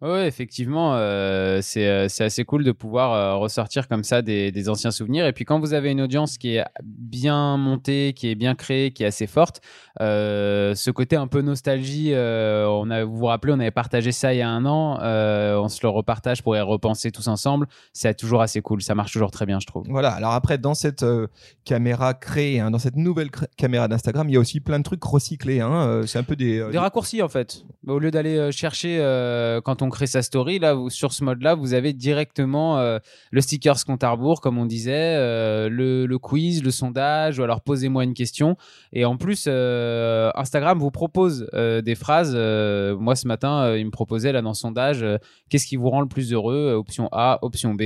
Ouais, 0.00 0.28
effectivement, 0.28 0.94
euh, 0.94 1.58
c'est 1.60 1.88
euh, 1.88 2.08
c'est 2.08 2.22
assez 2.22 2.44
cool 2.44 2.62
de 2.62 2.70
pouvoir 2.70 3.12
euh, 3.12 3.34
ressortir 3.34 3.88
comme 3.88 4.04
ça 4.04 4.22
des, 4.22 4.52
des 4.52 4.68
anciens 4.68 4.92
souvenirs. 4.92 5.26
Et 5.26 5.32
puis 5.32 5.44
quand 5.44 5.58
vous 5.58 5.74
avez 5.74 5.90
une 5.90 6.00
audience 6.00 6.38
qui 6.38 6.54
est 6.54 6.64
bien 6.84 7.56
montée, 7.56 8.12
qui 8.14 8.28
est 8.28 8.36
bien 8.36 8.54
créée, 8.54 8.92
qui 8.92 9.02
est 9.02 9.06
assez 9.06 9.26
forte, 9.26 9.60
euh, 10.00 10.76
ce 10.76 10.92
côté 10.92 11.16
un 11.16 11.26
peu 11.26 11.42
nostalgie, 11.42 12.12
euh, 12.12 12.68
on 12.68 12.90
a, 12.90 13.02
vous 13.02 13.16
vous 13.16 13.26
rappelez, 13.26 13.52
on 13.52 13.58
avait 13.58 13.72
partagé 13.72 14.12
ça 14.12 14.32
il 14.32 14.38
y 14.38 14.42
a 14.42 14.48
un 14.48 14.64
an, 14.66 15.00
euh, 15.02 15.56
on 15.56 15.68
se 15.68 15.80
le 15.82 15.88
repartage 15.88 16.44
pour 16.44 16.56
y 16.56 16.60
repenser 16.60 17.10
tous 17.10 17.26
ensemble. 17.26 17.66
C'est 17.92 18.16
toujours 18.16 18.40
assez 18.40 18.60
cool, 18.60 18.82
ça 18.82 18.94
marche 18.94 19.12
toujours 19.12 19.32
très 19.32 19.46
bien, 19.46 19.58
je 19.58 19.66
trouve. 19.66 19.84
Voilà. 19.88 20.10
Alors 20.10 20.32
après, 20.32 20.58
dans 20.58 20.74
cette 20.74 21.02
euh, 21.02 21.26
caméra 21.64 22.14
créée, 22.14 22.60
hein, 22.60 22.70
dans 22.70 22.78
cette 22.78 22.94
nouvelle 22.94 23.30
caméra 23.56 23.88
d'Instagram, 23.88 24.28
il 24.28 24.34
y 24.34 24.36
a 24.36 24.40
aussi 24.40 24.60
plein 24.60 24.78
de 24.78 24.84
trucs 24.84 25.02
recyclés. 25.02 25.60
Hein. 25.60 25.72
Euh, 25.88 26.06
C'est 26.06 26.20
un 26.20 26.22
peu 26.22 26.36
des, 26.36 26.60
euh, 26.60 26.70
Des 26.70 26.78
raccourcis 26.78 27.20
en 27.20 27.28
fait. 27.28 27.64
Au 27.88 27.98
lieu 27.98 28.12
d'aller 28.12 28.52
chercher 28.52 28.98
euh, 29.00 29.60
quand 29.60 29.82
on 29.82 29.87
crée 29.90 30.06
sa 30.06 30.22
story, 30.22 30.58
là, 30.58 30.76
sur 30.88 31.12
ce 31.12 31.24
mode-là, 31.24 31.54
vous 31.54 31.74
avez 31.74 31.92
directement 31.92 32.78
euh, 32.78 32.98
le 33.30 33.40
sticker 33.40 33.74
compte 33.84 34.04
à 34.04 34.10
rebours, 34.10 34.40
comme 34.40 34.58
on 34.58 34.66
disait, 34.66 35.16
euh, 35.16 35.68
le, 35.70 36.18
quiz, 36.18 36.62
le 36.62 36.70
sondage, 36.70 37.38
ou 37.38 37.42
alors 37.42 37.60
posez-moi 37.60 38.04
une 38.04 38.14
question. 38.14 38.56
Et 38.92 39.04
en 39.04 39.16
plus, 39.16 39.46
euh, 39.46 40.30
Instagram 40.34 40.78
vous 40.78 40.90
propose 40.90 41.48
des 41.52 41.94
phrases. 41.94 42.34
Moi, 42.34 43.16
ce 43.16 43.26
matin, 43.26 43.76
il 43.76 43.86
me 43.86 43.90
proposait 43.90 44.32
là 44.32 44.42
dans 44.42 44.50
le 44.50 44.54
sondage, 44.54 45.04
qu'est-ce 45.48 45.66
qui 45.66 45.76
vous 45.76 45.90
rend 45.90 46.00
le 46.00 46.08
plus 46.08 46.32
heureux? 46.32 46.72
Option 46.72 47.08
A, 47.12 47.38
option 47.42 47.74
B, 47.74 47.82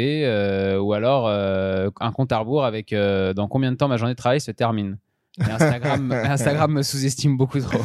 ou 0.80 0.92
alors 0.92 1.28
un 1.28 2.12
compte 2.12 2.32
à 2.32 2.38
rebours 2.38 2.64
avec 2.64 2.94
dans 2.94 3.48
combien 3.48 3.72
de 3.72 3.76
temps 3.76 3.88
ma 3.88 3.96
journée 3.96 4.14
de 4.14 4.18
travail 4.18 4.40
se 4.40 4.50
termine? 4.50 4.98
Instagram, 5.38 6.12
Instagram 6.24 6.72
me 6.72 6.82
sous-estime 6.82 7.36
beaucoup 7.36 7.60
trop. 7.60 7.80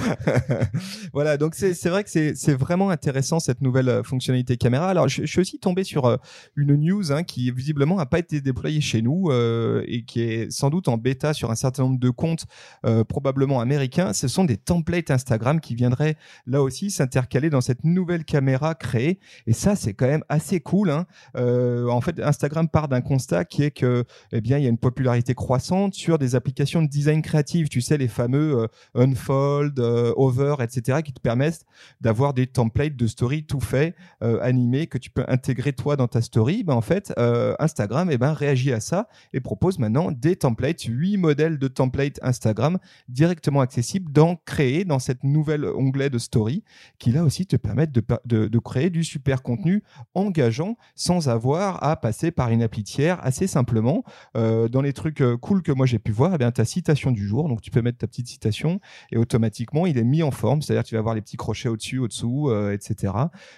voilà, 1.13 1.37
donc 1.37 1.55
c'est 1.55 1.89
vrai 1.89 2.03
que 2.03 2.09
c'est 2.09 2.53
vraiment 2.53 2.89
intéressant 2.89 3.39
cette 3.39 3.61
nouvelle 3.61 3.89
euh, 3.89 4.03
fonctionnalité 4.03 4.57
caméra. 4.57 4.89
Alors, 4.89 5.07
je, 5.07 5.21
je 5.21 5.27
suis 5.27 5.41
aussi 5.41 5.59
tombé 5.59 5.83
sur 5.83 6.05
euh, 6.05 6.17
une 6.55 6.75
news 6.75 7.11
hein, 7.11 7.23
qui 7.23 7.51
visiblement 7.51 7.95
n'a 7.95 8.05
pas 8.05 8.19
été 8.19 8.41
déployée 8.41 8.81
chez 8.81 9.01
nous 9.01 9.29
euh, 9.29 9.83
et 9.87 10.03
qui 10.03 10.21
est 10.21 10.51
sans 10.51 10.69
doute 10.69 10.87
en 10.87 10.97
bêta 10.97 11.33
sur 11.33 11.51
un 11.51 11.55
certain 11.55 11.83
nombre 11.83 11.99
de 11.99 12.09
comptes 12.09 12.45
euh, 12.85 13.03
probablement 13.03 13.61
américains. 13.61 14.13
Ce 14.13 14.27
sont 14.27 14.43
des 14.43 14.57
templates 14.57 15.11
Instagram 15.11 15.59
qui 15.59 15.75
viendraient 15.75 16.15
là 16.45 16.61
aussi 16.61 16.91
s'intercaler 16.91 17.49
dans 17.49 17.61
cette 17.61 17.83
nouvelle 17.83 18.25
caméra 18.25 18.75
créée. 18.75 19.19
Et 19.45 19.53
ça, 19.53 19.75
c'est 19.75 19.93
quand 19.93 20.07
même 20.07 20.23
assez 20.29 20.59
cool. 20.59 20.89
Hein. 20.89 21.05
Euh, 21.35 21.87
en 21.87 22.01
fait, 22.01 22.19
Instagram 22.19 22.67
part 22.67 22.87
d'un 22.87 23.01
constat 23.01 23.45
qui 23.45 23.63
est 23.63 23.71
que, 23.71 24.03
eh 24.31 24.41
bien, 24.41 24.57
il 24.57 24.63
y 24.63 24.67
a 24.67 24.69
une 24.69 24.77
popularité 24.77 25.33
croissante 25.33 25.93
sur 25.93 26.17
des 26.17 26.35
applications 26.35 26.81
de 26.81 26.87
design 26.87 27.21
créatif. 27.21 27.36
Tu 27.43 27.81
sais, 27.81 27.97
les 27.97 28.07
fameux 28.07 28.59
euh, 28.59 28.67
Unfold, 28.95 29.79
euh, 29.79 30.13
Over, 30.15 30.55
etc., 30.59 31.01
qui 31.03 31.13
te 31.13 31.19
permettent 31.19 31.65
d'avoir 32.01 32.33
des 32.33 32.47
templates 32.47 32.95
de 32.95 33.07
story 33.07 33.45
tout 33.45 33.59
fait, 33.59 33.95
euh, 34.23 34.39
animés, 34.41 34.87
que 34.87 34.97
tu 34.97 35.09
peux 35.09 35.25
intégrer 35.27 35.73
toi 35.73 35.95
dans 35.95 36.07
ta 36.07 36.21
story. 36.21 36.63
Ben, 36.63 36.73
en 36.73 36.81
fait, 36.81 37.13
Instagram 37.59 38.09
eh 38.11 38.17
ben, 38.17 38.33
réagit 38.33 38.73
à 38.73 38.79
ça 38.79 39.07
et 39.33 39.39
propose 39.39 39.79
maintenant 39.79 40.11
des 40.11 40.35
templates, 40.35 40.83
huit 40.83 41.17
modèles 41.17 41.57
de 41.57 41.67
templates 41.67 42.19
Instagram 42.21 42.79
directement 43.09 43.61
accessibles 43.61 44.11
dans 44.11 44.35
créer 44.45 44.85
dans 44.85 44.99
cette 44.99 45.23
nouvelle 45.23 45.65
onglet 45.65 46.09
de 46.09 46.17
story 46.17 46.63
qui 46.99 47.11
là 47.11 47.23
aussi 47.23 47.45
te 47.45 47.55
permettent 47.55 47.91
de, 47.91 48.03
de, 48.25 48.59
créer 48.59 48.89
du 48.89 49.03
super 49.03 49.41
contenu 49.43 49.83
engageant 50.13 50.77
sans 50.95 51.29
avoir 51.29 51.83
à 51.83 51.95
passer 51.95 52.31
par 52.31 52.49
une 52.49 52.61
appli 52.61 52.83
tiers 52.83 53.23
assez 53.25 53.47
simplement. 53.47 54.03
Dans 54.35 54.81
les 54.81 54.93
trucs 54.93 55.23
cool 55.41 55.61
que 55.61 55.71
moi 55.71 55.85
j'ai 55.85 55.99
pu 55.99 56.11
voir, 56.11 56.33
eh 56.33 56.37
bien, 56.37 56.51
ta 56.51 56.65
citation 56.65 57.11
du 57.11 57.26
jour, 57.27 57.47
donc 57.47 57.61
tu 57.61 57.71
peux 57.71 57.81
mettre 57.81 57.99
ta 57.99 58.07
petite 58.07 58.27
citation 58.27 58.79
et 59.11 59.17
automatiquement 59.17 59.85
il 59.85 59.97
est 59.97 60.03
mis 60.03 60.23
en 60.23 60.31
forme, 60.31 60.61
c'est-à-dire 60.61 60.83
que 60.83 60.89
tu 60.89 60.95
vas 60.95 60.99
avoir 60.99 61.15
les 61.15 61.21
petits 61.21 61.37
crochets 61.37 61.69
au-dessus, 61.69 61.99
au-dessous, 61.99 62.49
euh, 62.49 62.73
etc. 62.73 63.13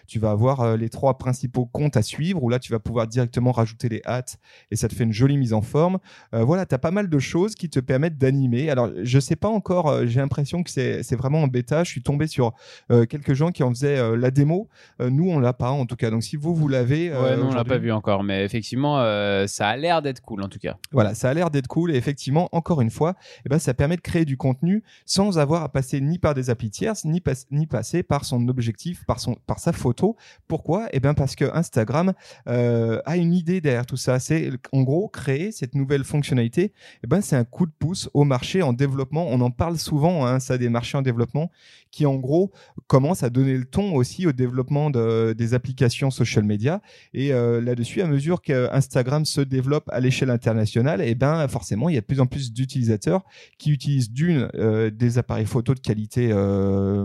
Tu 0.07 0.19
vas 0.19 0.31
avoir 0.31 0.61
euh, 0.61 0.77
les 0.77 0.89
trois 0.89 1.17
principaux 1.17 1.65
comptes 1.65 1.97
à 1.97 2.01
suivre 2.01 2.43
où 2.43 2.49
là 2.49 2.59
tu 2.59 2.71
vas 2.71 2.79
pouvoir 2.79 3.07
directement 3.07 3.51
rajouter 3.51 3.89
les 3.89 4.01
hâtes 4.05 4.37
et 4.71 4.75
ça 4.75 4.87
te 4.87 4.95
fait 4.95 5.03
une 5.03 5.13
jolie 5.13 5.37
mise 5.37 5.53
en 5.53 5.61
forme. 5.61 5.99
Euh, 6.33 6.43
voilà, 6.43 6.65
tu 6.65 6.75
as 6.75 6.79
pas 6.79 6.91
mal 6.91 7.09
de 7.09 7.19
choses 7.19 7.55
qui 7.55 7.69
te 7.69 7.79
permettent 7.79 8.17
d'animer. 8.17 8.69
Alors 8.69 8.89
je 9.01 9.19
sais 9.19 9.35
pas 9.35 9.49
encore, 9.49 10.05
j'ai 10.07 10.19
l'impression 10.19 10.63
que 10.63 10.69
c'est 10.69 11.15
vraiment 11.15 11.43
en 11.43 11.47
bêta. 11.47 11.83
Je 11.83 11.89
suis 11.89 12.01
tombé 12.01 12.27
sur 12.27 12.53
quelques 12.89 13.33
gens 13.33 13.51
qui 13.51 13.63
en 13.63 13.69
faisaient 13.69 14.17
la 14.17 14.31
démo. 14.31 14.67
Nous 14.99 15.29
on 15.29 15.39
l'a 15.39 15.53
pas 15.53 15.69
en 15.69 15.85
tout 15.85 15.95
cas. 15.95 16.09
Donc 16.09 16.23
si 16.23 16.35
vous 16.35 16.55
vous 16.55 16.67
l'avez, 16.67 17.11
Ouais, 17.11 17.37
non, 17.37 17.49
on 17.49 17.53
l'a 17.53 17.63
pas 17.63 17.77
vu 17.77 17.91
encore, 17.91 18.23
mais 18.23 18.43
effectivement, 18.43 18.97
ça 19.47 19.67
a 19.67 19.77
l'air 19.77 20.01
d'être 20.01 20.21
cool 20.21 20.43
en 20.43 20.49
tout 20.49 20.59
cas. 20.59 20.77
Voilà, 20.91 21.13
ça 21.13 21.29
a 21.29 21.33
l'air 21.33 21.49
d'être 21.49 21.67
cool 21.67 21.91
et 21.91 21.95
effectivement, 21.95 22.49
encore 22.51 22.81
une 22.81 22.89
fois, 22.89 23.15
eh 23.45 23.49
ben, 23.49 23.58
ça 23.59 23.73
permet 23.73 23.95
de 23.95 24.01
créer 24.01 24.25
du 24.25 24.37
contenu 24.37 24.83
sans 25.05 25.39
avoir 25.39 25.63
à 25.63 25.69
passer 25.69 26.01
ni 26.01 26.17
par 26.17 26.33
des 26.33 26.49
applis 26.49 26.69
tierces, 26.69 27.05
ni, 27.05 27.21
ni 27.51 27.67
passer 27.67 28.03
par 28.03 28.25
son 28.25 28.47
objectif, 28.47 29.05
par, 29.05 29.19
son, 29.19 29.35
par 29.45 29.59
sa 29.59 29.73
photo. 29.73 30.15
Pourquoi? 30.47 30.87
Eh 30.93 30.99
bien 30.99 31.13
parce 31.13 31.35
que 31.35 31.45
Instagram 31.53 32.13
euh, 32.47 33.01
a 33.05 33.17
une 33.17 33.33
idée 33.33 33.61
derrière 33.61 33.85
tout 33.85 33.97
ça. 33.97 34.19
C'est 34.19 34.51
en 34.71 34.83
gros 34.83 35.07
créer 35.07 35.51
cette 35.51 35.75
nouvelle 35.75 36.03
fonctionnalité. 36.03 36.73
Eh 37.03 37.07
ben, 37.07 37.21
c'est 37.21 37.35
un 37.35 37.43
coup 37.43 37.65
de 37.65 37.71
pouce 37.77 38.09
au 38.13 38.23
marché 38.23 38.61
en 38.61 38.73
développement. 38.73 39.27
On 39.29 39.41
en 39.41 39.51
parle 39.51 39.77
souvent, 39.77 40.25
hein, 40.25 40.39
ça, 40.39 40.57
des 40.57 40.69
marchés 40.69 40.97
en 40.97 41.01
développement 41.01 41.51
qui 41.91 42.05
en 42.05 42.15
gros 42.15 42.51
commencent 42.87 43.23
à 43.23 43.29
donner 43.29 43.55
le 43.55 43.65
ton 43.65 43.95
aussi 43.95 44.27
au 44.27 44.31
développement 44.31 44.89
de, 44.89 45.33
des 45.33 45.53
applications 45.53 46.11
social 46.11 46.43
media. 46.43 46.81
Et 47.13 47.33
euh, 47.33 47.61
là-dessus, 47.61 48.01
à 48.01 48.07
mesure 48.07 48.41
que 48.41 48.71
Instagram 48.71 49.25
se 49.25 49.41
développe 49.41 49.89
à 49.89 49.99
l'échelle 49.99 50.29
internationale, 50.29 51.01
et 51.01 51.15
ben 51.15 51.47
forcément, 51.47 51.89
il 51.89 51.95
y 51.95 51.97
a 51.97 52.01
de 52.01 52.05
plus 52.05 52.19
en 52.19 52.27
plus 52.27 52.53
d'utilisateurs 52.53 53.23
qui 53.57 53.71
utilisent 53.71 54.11
d'une 54.11 54.47
des 54.93 55.17
appareils 55.17 55.45
photo 55.45 55.73
de 55.73 55.79
qualité 55.79 56.33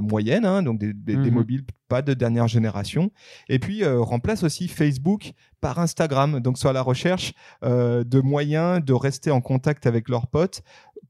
moyenne, 0.02 0.44
hein, 0.44 0.62
donc 0.62 0.78
des, 0.78 0.92
des, 0.92 1.16
des, 1.16 1.30
Mhm. 1.30 1.34
mobiles 1.34 1.64
pas 1.88 2.02
de 2.02 2.14
dernière 2.14 2.48
génération, 2.48 3.10
et 3.48 3.58
puis 3.58 3.84
remplace 3.84 4.42
aussi 4.42 4.68
Facebook 4.68 5.32
par 5.60 5.78
Instagram, 5.78 6.40
donc 6.40 6.58
soit 6.58 6.70
à 6.70 6.72
la 6.74 6.82
recherche 6.82 7.32
de 7.62 8.20
moyens 8.20 8.84
de 8.84 8.92
rester 8.92 9.30
en 9.30 9.40
contact 9.40 9.86
avec 9.86 10.08
leurs 10.08 10.26
potes 10.26 10.62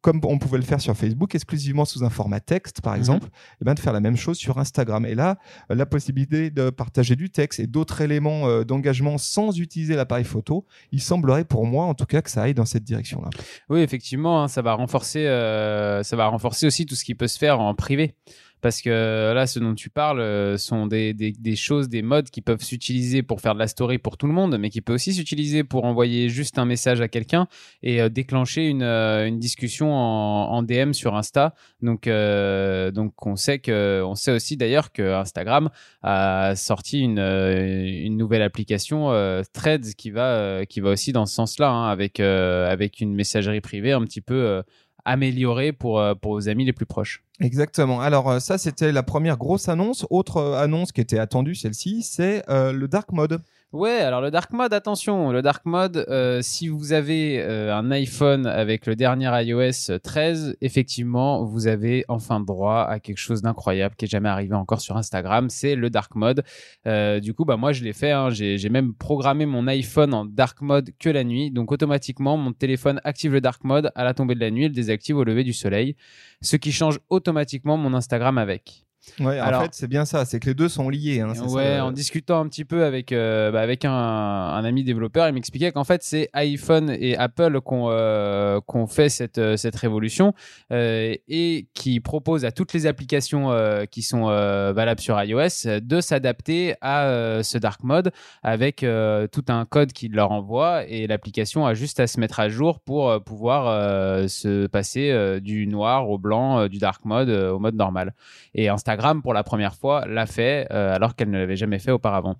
comme 0.04 0.20
on 0.24 0.36
pouvait 0.36 0.58
le 0.58 0.64
faire 0.64 0.82
sur 0.82 0.94
Facebook, 0.94 1.34
exclusivement 1.34 1.86
sous 1.86 2.04
un 2.04 2.10
format 2.10 2.38
texte, 2.38 2.82
par 2.82 2.94
exemple, 2.94 3.28
et 3.62 3.64
ben 3.64 3.72
de 3.72 3.80
faire 3.80 3.94
la 3.94 4.00
même 4.00 4.18
chose 4.18 4.36
sur 4.36 4.58
Instagram. 4.58 5.06
Et 5.06 5.14
là, 5.14 5.38
euh, 5.70 5.74
la 5.74 5.86
possibilité 5.86 6.50
de 6.50 6.68
partager 6.68 7.16
du 7.16 7.30
texte 7.30 7.58
et 7.58 7.66
d'autres 7.66 8.02
éléments 8.02 8.46
euh, 8.46 8.64
d'engagement 8.64 9.16
sans 9.16 9.58
utiliser 9.58 9.96
l'appareil 9.96 10.24
photo, 10.24 10.66
il 10.92 11.00
semblerait 11.00 11.46
pour 11.46 11.64
moi, 11.64 11.86
en 11.86 11.94
tout 11.94 12.04
cas, 12.04 12.20
que 12.20 12.30
ça 12.30 12.42
aille 12.42 12.52
dans 12.52 12.66
cette 12.66 12.84
direction-là. 12.84 13.30
Oui, 13.70 13.80
effectivement, 13.80 14.42
hein, 14.42 14.48
ça 14.48 14.60
va 14.60 14.74
renforcer, 14.74 15.26
euh, 15.26 16.02
ça 16.02 16.16
va 16.16 16.26
renforcer 16.26 16.66
aussi 16.66 16.84
tout 16.84 16.96
ce 16.96 17.04
qui 17.04 17.14
peut 17.14 17.26
se 17.26 17.38
faire 17.38 17.58
en 17.58 17.74
privé. 17.74 18.14
Parce 18.64 18.80
que 18.80 19.34
là, 19.34 19.46
ce 19.46 19.58
dont 19.58 19.74
tu 19.74 19.90
parles 19.90 20.20
euh, 20.20 20.56
sont 20.56 20.86
des, 20.86 21.12
des, 21.12 21.54
choses, 21.54 21.90
des 21.90 22.00
modes 22.00 22.30
qui 22.30 22.40
peuvent 22.40 22.62
s'utiliser 22.62 23.22
pour 23.22 23.42
faire 23.42 23.52
de 23.52 23.58
la 23.58 23.66
story 23.66 23.98
pour 23.98 24.16
tout 24.16 24.26
le 24.26 24.32
monde, 24.32 24.56
mais 24.58 24.70
qui 24.70 24.80
peut 24.80 24.94
aussi 24.94 25.12
s'utiliser 25.12 25.64
pour 25.64 25.84
envoyer 25.84 26.30
juste 26.30 26.58
un 26.58 26.64
message 26.64 27.02
à 27.02 27.08
quelqu'un 27.08 27.46
et 27.82 28.00
euh, 28.00 28.08
déclencher 28.08 28.62
une, 28.62 28.82
euh, 28.82 29.26
une 29.26 29.38
discussion 29.38 29.92
en, 29.92 30.62
DM 30.62 30.94
sur 30.94 31.14
Insta. 31.14 31.54
Donc, 31.82 32.08
donc 32.08 33.26
on 33.26 33.36
sait 33.36 33.58
que, 33.58 34.02
on 34.02 34.14
sait 34.14 34.32
aussi 34.32 34.56
d'ailleurs 34.56 34.92
que 34.92 35.12
Instagram 35.12 35.68
a 36.02 36.56
sorti 36.56 37.00
une, 37.00 37.18
une 37.18 38.16
nouvelle 38.16 38.40
application 38.40 39.10
Threads 39.52 39.92
qui 39.98 40.10
va, 40.10 40.64
qui 40.64 40.80
va 40.80 40.88
aussi 40.88 41.12
dans 41.12 41.26
ce 41.26 41.34
sens-là, 41.34 41.68
hein, 41.68 41.90
avec, 41.90 42.18
avec 42.18 43.00
une 43.00 43.14
messagerie 43.14 43.60
privée 43.60 43.92
un 43.92 44.04
petit 44.04 44.22
peu 44.22 44.62
améliorée 45.04 45.72
pour, 45.72 46.02
pour 46.20 46.32
vos 46.32 46.48
amis 46.48 46.64
les 46.64 46.72
plus 46.72 46.86
proches. 46.86 47.24
Exactement. 47.40 48.00
Alors 48.00 48.40
ça, 48.40 48.58
c'était 48.58 48.92
la 48.92 49.02
première 49.02 49.36
grosse 49.36 49.68
annonce. 49.68 50.06
Autre 50.10 50.36
euh, 50.36 50.62
annonce 50.62 50.92
qui 50.92 51.00
était 51.00 51.18
attendue, 51.18 51.54
celle-ci, 51.54 52.02
c'est 52.02 52.48
euh, 52.48 52.72
le 52.72 52.86
dark 52.88 53.12
mode. 53.12 53.42
Ouais, 53.74 53.90
alors 53.90 54.20
le 54.20 54.30
dark 54.30 54.52
mode, 54.52 54.72
attention, 54.72 55.32
le 55.32 55.42
dark 55.42 55.66
mode, 55.66 56.06
euh, 56.08 56.38
si 56.42 56.68
vous 56.68 56.92
avez 56.92 57.42
euh, 57.42 57.74
un 57.74 57.90
iPhone 57.90 58.46
avec 58.46 58.86
le 58.86 58.94
dernier 58.94 59.28
iOS 59.42 59.98
13, 60.00 60.58
effectivement, 60.60 61.44
vous 61.44 61.66
avez 61.66 62.04
enfin 62.06 62.38
droit 62.38 62.82
à 62.88 63.00
quelque 63.00 63.18
chose 63.18 63.42
d'incroyable 63.42 63.96
qui 63.96 64.04
est 64.04 64.08
jamais 64.08 64.28
arrivé 64.28 64.54
encore 64.54 64.80
sur 64.80 64.96
Instagram, 64.96 65.50
c'est 65.50 65.74
le 65.74 65.90
dark 65.90 66.14
mode. 66.14 66.44
Euh, 66.86 67.18
du 67.18 67.34
coup, 67.34 67.44
bah 67.44 67.56
moi 67.56 67.72
je 67.72 67.82
l'ai 67.82 67.92
fait, 67.92 68.12
hein, 68.12 68.30
j'ai 68.30 68.68
même 68.68 68.94
programmé 68.94 69.44
mon 69.44 69.66
iPhone 69.66 70.14
en 70.14 70.24
dark 70.24 70.60
mode 70.60 70.90
que 71.00 71.08
la 71.08 71.24
nuit, 71.24 71.50
donc 71.50 71.72
automatiquement 71.72 72.36
mon 72.36 72.52
téléphone 72.52 73.00
active 73.02 73.32
le 73.32 73.40
dark 73.40 73.64
mode 73.64 73.90
à 73.96 74.04
la 74.04 74.14
tombée 74.14 74.36
de 74.36 74.40
la 74.40 74.52
nuit, 74.52 74.68
le 74.68 74.74
désactive 74.74 75.16
au 75.16 75.24
lever 75.24 75.42
du 75.42 75.52
soleil, 75.52 75.96
ce 76.42 76.54
qui 76.54 76.70
change 76.70 77.00
automatiquement 77.08 77.76
mon 77.76 77.92
Instagram 77.92 78.38
avec. 78.38 78.84
Ouais, 79.20 79.38
Alors, 79.38 79.60
en 79.60 79.64
fait, 79.64 79.74
c'est 79.74 79.88
bien 79.88 80.04
ça, 80.04 80.24
c'est 80.24 80.40
que 80.40 80.46
les 80.46 80.54
deux 80.54 80.68
sont 80.68 80.88
liés. 80.88 81.20
Hein, 81.20 81.32
ouais, 81.48 81.76
ça, 81.76 81.84
en 81.84 81.92
discutant 81.92 82.40
un 82.40 82.48
petit 82.48 82.64
peu 82.64 82.84
avec, 82.84 83.12
euh, 83.12 83.50
bah, 83.50 83.60
avec 83.60 83.84
un, 83.84 83.92
un, 83.92 84.64
ami 84.64 84.84
développeur, 84.84 85.28
il 85.28 85.34
m'expliquait 85.34 85.72
qu'en 85.72 85.84
fait, 85.84 86.02
c'est 86.02 86.30
iPhone 86.32 86.90
et 86.90 87.16
Apple 87.16 87.60
qui 87.60 87.74
ont 87.74 87.90
euh, 87.90 88.60
qu 88.60 88.78
fait 88.88 89.08
cette, 89.08 89.56
cette 89.56 89.76
révolution 89.76 90.34
euh, 90.72 91.14
et 91.28 91.66
qui 91.74 92.00
proposent 92.00 92.44
à 92.44 92.52
toutes 92.52 92.72
les 92.72 92.86
applications 92.86 93.52
euh, 93.52 93.84
qui 93.84 94.02
sont 94.02 94.28
euh, 94.28 94.72
valables 94.72 95.00
sur 95.00 95.20
iOS 95.22 95.80
de 95.80 96.00
s'adapter 96.00 96.74
à 96.80 97.40
ce 97.42 97.58
dark 97.58 97.82
mode 97.82 98.12
avec 98.42 98.84
tout 99.32 99.44
un 99.48 99.64
code 99.64 99.92
qui 99.92 100.08
leur 100.08 100.30
envoie 100.30 100.86
et 100.86 101.06
l'application 101.06 101.66
a 101.66 101.74
juste 101.74 102.00
à 102.00 102.06
se 102.06 102.18
mettre 102.20 102.40
à 102.40 102.48
jour 102.48 102.80
pour 102.80 103.22
pouvoir 103.22 104.28
se 104.28 104.66
passer 104.66 105.40
du 105.40 105.66
noir 105.66 106.08
au 106.08 106.18
blanc, 106.18 106.66
du 106.68 106.78
dark 106.78 107.04
mode 107.04 107.28
au 107.28 107.58
mode 107.58 107.74
normal. 107.74 108.14
Et 108.54 108.68
Instagram 108.68 108.93
Instagram 108.94 109.22
pour 109.22 109.34
la 109.34 109.42
première 109.42 109.74
fois 109.74 110.06
l'a 110.06 110.26
fait 110.26 110.66
euh, 110.70 110.94
alors 110.94 111.16
qu'elle 111.16 111.30
ne 111.30 111.38
l'avait 111.38 111.56
jamais 111.56 111.78
fait 111.78 111.90
auparavant. 111.90 112.36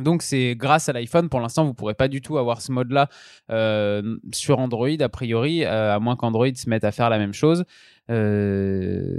Donc 0.00 0.22
c'est 0.22 0.56
grâce 0.56 0.88
à 0.88 0.92
l'iPhone, 0.92 1.28
pour 1.28 1.40
l'instant 1.40 1.64
vous 1.64 1.74
pourrez 1.74 1.94
pas 1.94 2.08
du 2.08 2.20
tout 2.20 2.36
avoir 2.36 2.60
ce 2.60 2.72
mode-là 2.72 3.08
euh, 3.50 4.16
sur 4.32 4.58
Android 4.58 4.88
a 4.98 5.08
priori, 5.08 5.64
euh, 5.64 5.94
à 5.94 6.00
moins 6.00 6.16
qu'Android 6.16 6.52
se 6.54 6.68
mette 6.68 6.84
à 6.84 6.90
faire 6.90 7.10
la 7.10 7.18
même 7.18 7.34
chose. 7.34 7.64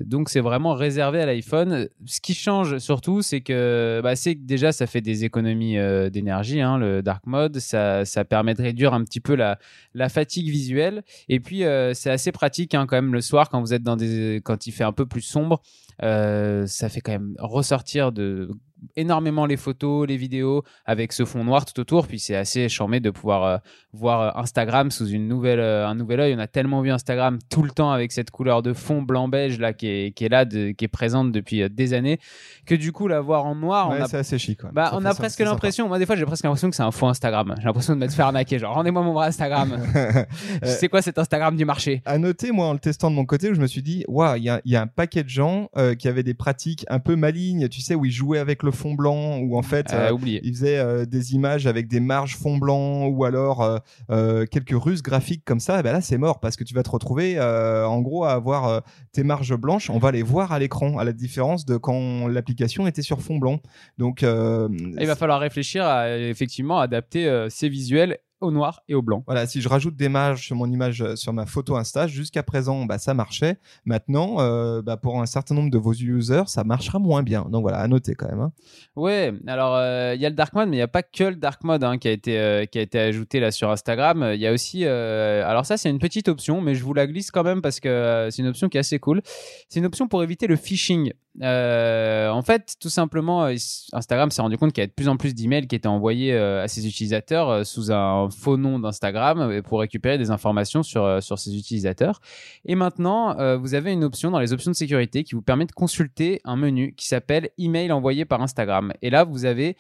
Donc 0.06 0.30
c'est 0.30 0.40
vraiment 0.40 0.74
réservé 0.74 1.20
à 1.20 1.26
l'iPhone. 1.26 1.90
Ce 2.06 2.22
qui 2.22 2.36
change 2.36 2.78
surtout, 2.78 3.24
c'est 3.24 3.42
que, 3.42 4.02
bah, 4.04 4.14
déjà 4.38 4.72
ça 4.72 4.86
fait 4.86 5.02
des 5.02 5.26
économies 5.26 5.80
euh, 5.80 6.12
d'énergie, 6.12 6.62
hein, 6.62 6.78
le 6.78 7.02
dark 7.02 7.26
mode. 7.26 7.58
Ça, 7.58 8.04
permet 8.30 8.54
de 8.54 8.62
réduire 8.62 8.94
un 8.94 9.04
petit 9.04 9.20
peu 9.20 9.36
la, 9.36 9.58
la 9.96 10.10
fatigue 10.10 10.50
visuelle. 10.50 11.04
Et 11.28 11.40
puis 11.40 11.64
euh, 11.64 11.94
c'est 11.96 12.12
assez 12.12 12.32
pratique 12.32 12.76
hein, 12.76 12.86
quand 12.88 12.98
même 12.98 13.14
le 13.14 13.22
soir 13.22 13.50
quand 13.50 13.60
vous 13.60 13.74
êtes 13.74 13.84
dans 13.84 13.98
des, 13.98 14.42
quand 14.44 14.68
il 14.68 14.72
fait 14.72 14.84
un 14.84 14.94
peu 14.94 15.08
plus 15.08 15.22
sombre. 15.22 15.62
Euh, 16.04 16.68
ça 16.68 16.88
fait 16.90 17.02
quand 17.02 17.14
même 17.14 17.36
ressortir 17.40 18.12
de 18.12 18.50
énormément 18.96 19.46
les 19.46 19.58
photos, 19.58 20.08
les 20.08 20.18
vidéos 20.18 20.64
avec 20.86 21.14
ce 21.14 21.26
fond 21.26 21.44
noir 21.44 21.66
tout 21.66 21.80
autour. 21.80 22.08
Puis 22.08 22.20
c'est 22.20 22.36
assez 22.36 22.70
charmé 22.70 23.00
de 23.00 23.10
pouvoir 23.10 23.44
euh, 23.44 23.58
voir 23.94 24.38
Instagram 24.38 24.92
sous 24.92 25.08
une 25.08 25.28
nouvelle, 25.28 25.60
euh, 25.60 25.88
un 25.88 25.96
nouvel 25.96 26.20
œil. 26.20 26.36
On 26.36 26.40
a 26.40 26.48
tellement 26.48 26.82
vu 26.82 26.92
Instagram 26.92 27.40
tout 27.50 27.64
le 27.64 27.72
temps 27.72 27.92
avec 27.92 28.12
cette 28.12 28.32
couleur 28.32 28.62
de 28.62 28.74
fond 28.74 29.02
blanc 29.02 29.28
beige 29.28 29.60
là 29.60 29.74
qui 29.74 29.88
est, 29.88 30.12
qui 30.12 30.26
est 30.26 30.30
là, 30.30 30.46
de, 30.46 30.72
qui 30.72 30.86
est 30.86 30.90
présente 30.90 31.32
depuis 31.32 31.64
euh, 31.64 31.70
des 31.70 31.94
années, 31.94 32.20
que 32.66 32.76
du 32.76 32.92
coup 32.92 33.08
la 33.08 33.22
voir 33.22 33.46
en 33.46 33.56
noir, 33.56 33.90
ouais, 33.90 33.98
on 34.00 34.04
a, 34.04 34.08
c'est 34.08 34.18
assez 34.18 34.38
chic. 34.38 34.64
Ouais. 34.64 34.70
Bah, 34.74 34.92
on 34.94 35.06
a 35.06 35.14
presque 35.14 35.40
l'impression. 35.40 35.88
Moi 35.88 36.00
des 36.00 36.06
fois 36.06 36.16
j'ai 36.16 36.26
presque 36.26 36.44
l'impression 36.44 36.70
que 36.70 36.76
c'est 36.76 36.84
un 36.84 36.92
faux 36.92 37.08
Instagram. 37.08 37.56
J'ai 37.58 37.66
l'impression 37.66 37.94
de 37.94 38.00
m'être 38.00 38.14
fait 38.14 38.22
arnaquer. 38.22 38.60
Genre 38.60 38.74
rendez-moi 38.74 39.02
mon 39.02 39.14
vrai 39.14 39.28
Instagram. 39.28 39.78
c'est 40.64 40.90
quoi 40.90 41.02
cet 41.02 41.18
Instagram 41.18 41.56
du 41.56 41.66
marché? 41.66 42.02
À 42.06 42.18
noter 42.18 42.52
moi 42.52 42.68
en 42.68 42.74
le 42.74 42.80
testant 42.80 43.10
de 43.10 43.16
mon 43.16 43.26
côté, 43.26 43.50
où 43.50 43.54
je 43.54 43.62
me 43.62 43.68
suis 43.68 43.82
dit 43.82 44.04
waouh, 44.08 44.36
il 44.36 44.44
y 44.44 44.50
a, 44.50 44.62
y 44.66 44.76
a, 44.76 44.82
un 44.82 44.88
paquet 44.88 45.24
de 45.24 45.30
gens 45.30 45.70
euh, 45.78 45.96
qui 45.96 46.08
avaient 46.08 46.24
des 46.24 46.34
pratiques 46.34 46.86
un 46.90 47.00
peu 47.00 47.16
malignes, 47.16 47.70
tu 47.70 47.82
sais, 47.82 47.96
où 47.96 48.06
ils 48.06 48.12
jouaient 48.12 48.40
avec 48.40 48.64
le 48.64 48.72
fond 48.76 48.94
blanc, 48.94 49.40
où 49.40 49.58
en 49.58 49.62
fait 49.62 49.94
euh, 49.94 50.12
euh, 50.12 50.18
ils 50.26 50.54
faisaient 50.54 50.78
euh, 50.78 51.06
des 51.06 51.34
images 51.34 51.66
avec 51.66 51.88
des 51.88 52.00
marges 52.00 52.36
fond 52.36 52.58
blanc, 52.58 53.08
ou 53.08 53.26
alors 53.26 53.82
euh, 54.12 54.46
quelques 54.46 54.76
ruses 54.76 55.02
graphiques 55.02 55.44
comme 55.46 55.60
ça. 55.60 55.80
Et 55.80 55.84
ben 55.84 55.94
là 55.94 56.02
c'est 56.02 56.18
mort 56.18 56.40
parce 56.40 56.56
que 56.56 56.64
tu 56.64 56.74
vas 56.74 56.84
te 56.84 56.90
retrouver 56.90 57.40
en 57.40 58.02
gros 58.02 58.26
à 58.26 58.34
avoir 58.34 58.84
tes 59.12 59.24
marges 59.24 59.56
blanches. 59.56 59.90
On 59.90 59.98
va 59.98 60.12
les 60.12 60.24
voir 60.24 60.52
à 60.52 60.60
l'écran, 60.60 60.98
à 60.98 61.04
la 61.04 61.14
différence 61.14 61.66
de 61.66 61.78
quand 61.78 62.28
l'application 62.28 62.86
était 62.86 63.02
sur 63.02 63.22
fond 63.22 63.38
blanc. 63.38 63.62
Donc 63.98 64.22
il 64.22 65.08
va 65.08 65.16
falloir 65.16 65.40
réfléchir 65.40 65.86
à 65.86 66.18
effectivement 66.18 66.80
adapter 66.80 67.48
ces 67.50 67.70
visuels 67.70 68.20
au 68.46 68.52
noir 68.52 68.82
et 68.88 68.96
au 68.96 69.02
blanc. 69.02 69.24
Voilà, 69.26 69.48
si 69.48 69.62
je 69.62 69.68
rajoute 69.68 69.96
des 69.96 70.10
marges 70.10 70.46
sur 70.46 70.56
mon 70.56 70.72
image, 70.72 71.16
sur 71.16 71.34
ma 71.34 71.46
photo 71.46 71.76
Insta, 71.76 72.08
jusqu'à 72.08 72.44
présent, 72.44 72.86
bah, 72.86 72.98
ça 72.98 73.14
marchait. 73.14 73.58
Maintenant, 73.86 74.38
euh, 74.40 74.82
bah, 74.82 74.98
pour 74.98 75.22
un 75.22 75.26
certain 75.26 75.56
nombre 75.56 75.70
de 75.70 75.78
vos 75.78 75.94
users, 75.94 76.44
ça 76.48 76.64
marchera 76.64 77.00
moins 77.00 77.24
bien. 77.24 77.46
Donc 77.50 77.64
voilà, 77.64 77.80
à 77.80 77.88
noter 77.88 78.16
quand 78.16 78.28
même. 78.28 78.40
Hein. 78.40 78.52
Ouais, 78.96 79.34
alors 79.48 79.78
il 79.78 79.82
euh, 79.82 80.16
y 80.16 80.26
a 80.26 80.30
le 80.30 80.36
dark 80.36 80.54
mode, 80.54 80.70
mais 80.70 80.78
il 80.78 80.80
n'y 80.80 80.84
a 80.84 80.88
pas 80.88 81.04
que 81.04 81.24
le 81.24 81.36
dark 81.36 81.64
mode 81.64 81.84
hein, 81.84 81.98
qui, 81.98 82.08
a 82.08 82.12
été, 82.12 82.40
euh, 82.40 82.66
qui 82.66 82.80
a 82.80 82.82
été 82.82 83.00
ajouté 83.00 83.40
là 83.40 83.52
sur 83.52 83.72
Instagram. 83.72 84.32
Il 84.34 84.40
y 84.40 84.48
a 84.48 84.54
aussi, 84.54 84.86
alors 84.86 85.66
ça 85.66 85.78
c'est 85.78 85.90
une 85.90 86.00
petite 86.00 86.28
option, 86.28 86.62
mais 86.62 86.76
je 86.76 86.84
vous 86.84 86.94
la 86.94 87.08
glisse 87.08 87.32
quand 87.32 87.44
même 87.44 87.62
parce 87.62 87.80
que 87.80 88.30
c'est 88.32 88.42
une 88.42 88.48
option 88.48 88.70
qui 88.70 88.78
est 88.78 88.82
assez 88.82 89.00
cool. 89.00 89.22
C'est 89.70 89.80
une 89.80 89.86
option 89.86 90.08
pour 90.08 90.24
éviter 90.24 90.48
le 90.48 90.56
phishing. 90.56 91.12
Euh, 91.42 92.30
en 92.30 92.42
fait, 92.42 92.76
tout 92.80 92.90
simplement, 92.90 93.48
Instagram 93.94 94.32
s'est 94.32 94.42
rendu 94.42 94.58
compte 94.58 94.72
qu'il 94.72 94.82
y 94.82 94.84
avait 94.84 94.90
de 94.90 94.94
plus 94.94 95.10
en 95.10 95.18
plus 95.18 95.34
d'emails 95.34 95.68
qui 95.68 95.76
étaient 95.76 95.88
envoyés 95.88 96.34
euh, 96.34 96.64
à 96.64 96.68
ses 96.68 96.88
utilisateurs 96.88 97.50
euh, 97.50 97.64
sous 97.64 97.92
un 97.92 98.30
faux 98.30 98.58
nom 98.58 98.80
d'Instagram 98.80 99.62
pour 99.64 99.82
récupérer 99.82 100.18
des 100.18 100.32
informations 100.32 100.84
sur, 100.84 101.22
sur 101.22 101.38
ses 101.40 101.58
utilisateurs. 101.58 102.22
Et 102.66 102.76
maintenant, 102.76 103.36
vous 103.58 103.74
avez 103.74 103.92
une 103.92 104.04
option 104.04 104.32
dans 104.32 104.40
les 104.40 104.54
options 104.54 104.72
de 104.72 104.76
sécurité 104.76 105.24
qui 105.24 105.36
vous 105.36 105.42
permet 105.42 105.66
de 105.66 105.72
consulter 105.72 106.42
un 106.44 106.56
menu 106.56 106.94
qui 106.94 107.08
s'appelle 107.08 107.50
email 107.58 107.92
envoyé 107.92 108.26
par 108.26 108.42
Instagram. 108.42 108.94
Et 109.02 109.10
là, 109.10 109.24
vous 109.24 109.46
avez 109.46 109.78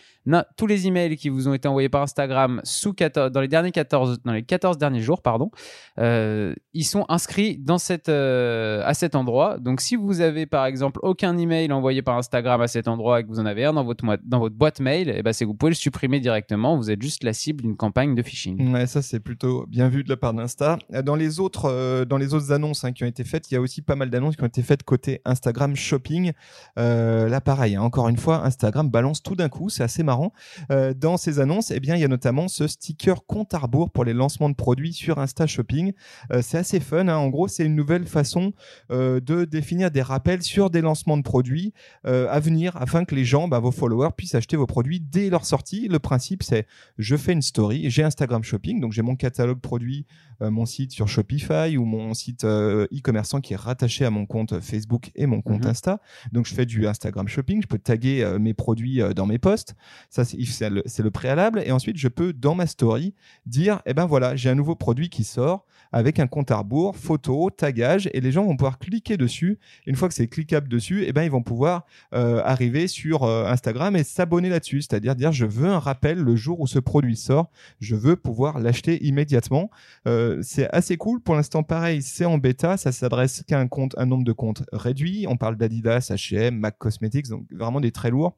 tous 0.57 0.67
les 0.67 0.88
emails 0.88 1.15
qui 1.15 1.29
vous 1.29 1.47
ont 1.47 1.53
été 1.53 1.67
envoyés 1.67 1.89
par 1.89 2.01
Instagram 2.01 2.62
sous 2.63 2.93
14, 2.93 3.31
dans 3.31 3.41
les 3.41 3.47
derniers 3.47 3.71
14, 3.71 4.19
dans 4.24 4.33
les 4.33 4.43
14 4.43 4.77
derniers 4.77 5.01
jours, 5.01 5.21
pardon, 5.21 5.51
ils 5.97 6.85
sont 6.85 7.05
inscrits 7.09 7.57
dans 7.57 7.77
cette, 7.77 8.09
à 8.09 8.93
cet 8.93 9.15
endroit. 9.15 9.57
Donc, 9.59 9.81
si 9.81 9.95
vous 9.95 10.21
avez 10.21 10.45
par 10.45 10.65
exemple 10.65 11.00
aucun 11.03 11.38
email 11.38 11.45
envoyé 11.72 12.02
par 12.02 12.18
Instagram 12.18 12.62
à 12.62 12.68
cet 12.68 12.88
endroit 12.88 13.20
et 13.20 13.24
que 13.24 13.28
vous 13.28 13.40
en 13.40 13.46
avez 13.46 13.66
un 13.66 13.74
dans 13.74 13.84
votre, 13.84 14.06
dans 14.24 14.40
votre 14.40 14.56
boîte 14.56 14.80
mail, 14.80 15.10
et 15.10 15.24
ben 15.24 15.34
c'est 15.34 15.46
que 15.46 15.50
vous 15.50 15.56
pouvez 15.56 15.72
le 15.72 15.75
supprimer 15.75 16.20
directement. 16.20 16.78
Vous 16.78 16.92
êtes 16.92 17.02
juste 17.02 17.24
la 17.24 17.34
cible 17.34 17.64
d'une 17.64 17.75
campagne 17.75 18.16
de 18.16 18.22
phishing. 18.22 18.74
Ouais, 18.74 18.88
ça 18.88 19.02
c'est 19.02 19.20
plutôt 19.20 19.66
bien 19.68 19.90
vu 19.90 20.04
de 20.04 20.10
la 20.10 20.18
part 20.18 20.34
d'Insta. 20.34 20.78
Dans 21.04 21.16
les 21.16 21.40
autres, 21.40 21.66
euh, 21.70 22.06
dans 22.06 22.18
les 22.18 22.34
autres 22.34 22.52
annonces 22.52 22.84
hein, 22.84 22.92
qui 22.92 23.04
ont 23.04 23.08
été 23.08 23.24
faites, 23.24 23.50
il 23.52 23.56
y 23.56 23.58
a 23.58 23.62
aussi 23.62 23.82
pas 23.82 23.96
mal 23.96 24.10
d'annonces 24.10 24.36
qui 24.36 24.44
ont 24.44 24.48
été 24.48 24.62
faites 24.62 24.84
côté 24.84 25.22
Instagram 25.25 25.75
Shopping. 25.75 26.32
Euh, 26.80 27.30
là, 27.30 27.42
pareil, 27.42 27.75
hein, 27.75 27.82
encore 27.82 28.10
une 28.10 28.18
fois, 28.18 28.46
Instagram 28.46 28.90
balance 28.90 29.22
tout 29.22 29.36
d'un 29.36 29.50
coup, 29.50 29.70
c'est 29.70 29.84
assez 29.84 30.04
marrant. 30.04 30.34
Euh, 30.72 30.94
dans 30.94 31.18
ces 31.18 31.40
annonces, 31.40 31.72
eh 31.72 31.80
bien, 31.80 31.96
il 31.96 32.02
y 32.02 32.06
a 32.06 32.08
notamment 32.08 32.48
ce 32.48 32.68
sticker 32.68 33.25
compte 33.25 33.54
à 33.54 33.60
rebours 33.60 33.92
pour 33.92 34.06
les 34.06 34.14
lancements 34.14 34.50
de 34.50 34.56
produits 34.56 34.94
sur 34.94 35.20
Insta 35.20 35.48
Shopping. 35.48 35.94
Euh, 36.32 36.42
c'est 36.42 36.58
assez 36.58 36.80
fun. 36.80 37.08
Hein. 37.08 37.16
En 37.16 37.30
gros, 37.30 37.48
c'est 37.48 37.66
une 37.66 37.75
nouvelle 37.75 38.06
façon 38.06 38.54
euh, 38.92 39.20
de 39.20 39.46
définir 39.46 39.92
des 39.92 40.02
rappels 40.02 40.42
sur 40.42 40.70
des 40.70 40.82
lancements 40.82 41.18
de 41.18 41.24
produits 41.24 41.35
produits 41.36 41.74
euh, 42.08 42.30
à 42.32 42.39
venir 42.39 42.77
afin 42.77 43.04
que 43.04 43.13
les 43.13 43.25
gens, 43.25 43.50
bah, 43.50 43.60
vos 43.60 43.72
followers, 43.72 44.12
puissent 44.15 44.36
acheter 44.36 44.56
vos 44.56 44.68
produits 44.68 45.01
dès 45.01 45.30
leur 45.30 45.46
sortie. 45.46 45.89
Le 45.89 46.00
principe, 46.00 46.44
c'est 46.44 46.65
je 46.98 47.18
fais 47.18 47.34
une 47.34 47.42
story, 47.42 47.89
j'ai 47.89 48.04
Instagram 48.04 48.42
Shopping, 48.42 48.80
donc 48.80 48.94
j'ai 48.94 49.01
mon 49.01 49.18
catalogue 49.18 49.60
produit, 49.60 50.06
euh, 50.42 50.50
mon 50.50 50.65
site 50.65 50.94
sur 50.94 51.10
Shopify 51.10 51.75
ou 51.75 51.84
mon 51.84 52.13
site 52.13 52.46
euh, 52.46 52.88
e-commerçant 52.94 53.42
qui 53.42 53.51
est 53.51 53.58
rattaché 53.58 54.06
à 54.06 54.12
mon 54.12 54.25
compte 54.25 54.62
Facebook 54.62 55.12
et 55.13 55.25
mon 55.25 55.42
compte 55.42 55.65
Mhm. 55.65 55.72
Insta. 55.72 56.00
Donc 56.32 56.46
je 56.46 56.54
fais 56.54 56.65
du 56.65 56.88
Instagram 56.88 57.27
Shopping, 57.27 57.62
je 57.62 57.68
peux 57.68 57.80
taguer 57.80 58.38
mes 58.39 58.54
produits 58.54 59.01
dans 59.13 59.25
mes 59.25 59.38
posts. 59.38 59.75
Ça, 60.10 60.24
c'est 60.24 60.42
c'est 60.46 60.70
le, 60.70 60.84
c'est 60.86 61.04
le 61.04 61.12
préalable. 61.12 61.62
Et 61.65 61.72
ensuite, 61.74 61.98
je 61.98 62.08
peux, 62.08 62.32
dans 62.32 62.56
ma 62.56 62.65
story, 62.65 63.13
dire, 63.46 63.82
eh 63.86 63.94
ben 63.94 64.06
voilà, 64.06 64.38
j'ai 64.38 64.50
un 64.50 64.56
nouveau 64.56 64.75
produit 64.75 65.10
qui 65.10 65.25
sort 65.25 65.65
avec 65.92 66.20
un 66.20 66.27
compte 66.27 66.51
à 66.51 66.58
rebours, 66.58 66.96
photo, 66.96 67.50
tagage, 67.50 68.10
et 68.13 68.22
les 68.22 68.32
gens 68.32 68.46
vont 68.46 68.56
pouvoir 68.56 68.80
cliquer 68.80 69.18
dessus. 69.18 69.60
Une 69.86 69.96
fois 69.96 70.08
que 70.08 70.13
c'est 70.13 70.27
cliquable 70.27 70.68
dessus, 70.68 71.04
eh 71.06 71.13
ben 71.13 71.24
ils 71.24 71.32
vont 71.32 71.44
pouvoir 71.44 71.86
euh, 72.13 72.42
arriver 72.44 72.88
sur 72.88 73.24
euh, 73.24 73.46
Instagram 73.48 73.96
et 73.96 74.04
s'abonner 74.04 74.50
là-dessus, 74.50 74.82
c'est-à-dire 74.82 75.15
dire 75.15 75.32
je 75.32 75.46
veux 75.46 75.70
un 75.70 75.80
rappel 75.80 76.20
le 76.20 76.36
jour 76.36 76.60
où 76.60 76.68
ce 76.68 76.80
produit 76.80 77.15
sort, 77.15 77.50
je 77.80 77.96
veux 77.96 78.15
pouvoir 78.15 78.60
l'acheter 78.60 79.06
immédiatement. 79.06 79.70
Euh, 80.08 80.39
c'est 80.42 80.70
assez 80.74 80.98
cool. 80.98 81.22
Pour 81.22 81.36
l'instant, 81.36 81.63
pareil, 81.63 82.01
c'est 82.01 82.25
en 82.25 82.38
bêta, 82.38 82.77
ça 82.77 82.92
s'adresse 82.92 83.44
qu'à 83.48 83.60
un 83.60 83.68
un 83.98 84.06
nombre 84.06 84.24
de 84.24 84.32
comptes 84.32 84.63
réduit. 84.72 85.25
On 85.27 85.38
parle 85.38 85.58
d'Adidas, 85.58 86.10
H&M, 86.12 86.58
Mac 86.58 86.77
Cosmetics, 86.77 87.27
donc 87.27 87.46
vraiment 87.51 87.82
des 87.82 87.92
très 87.92 88.10
lourds. 88.10 88.38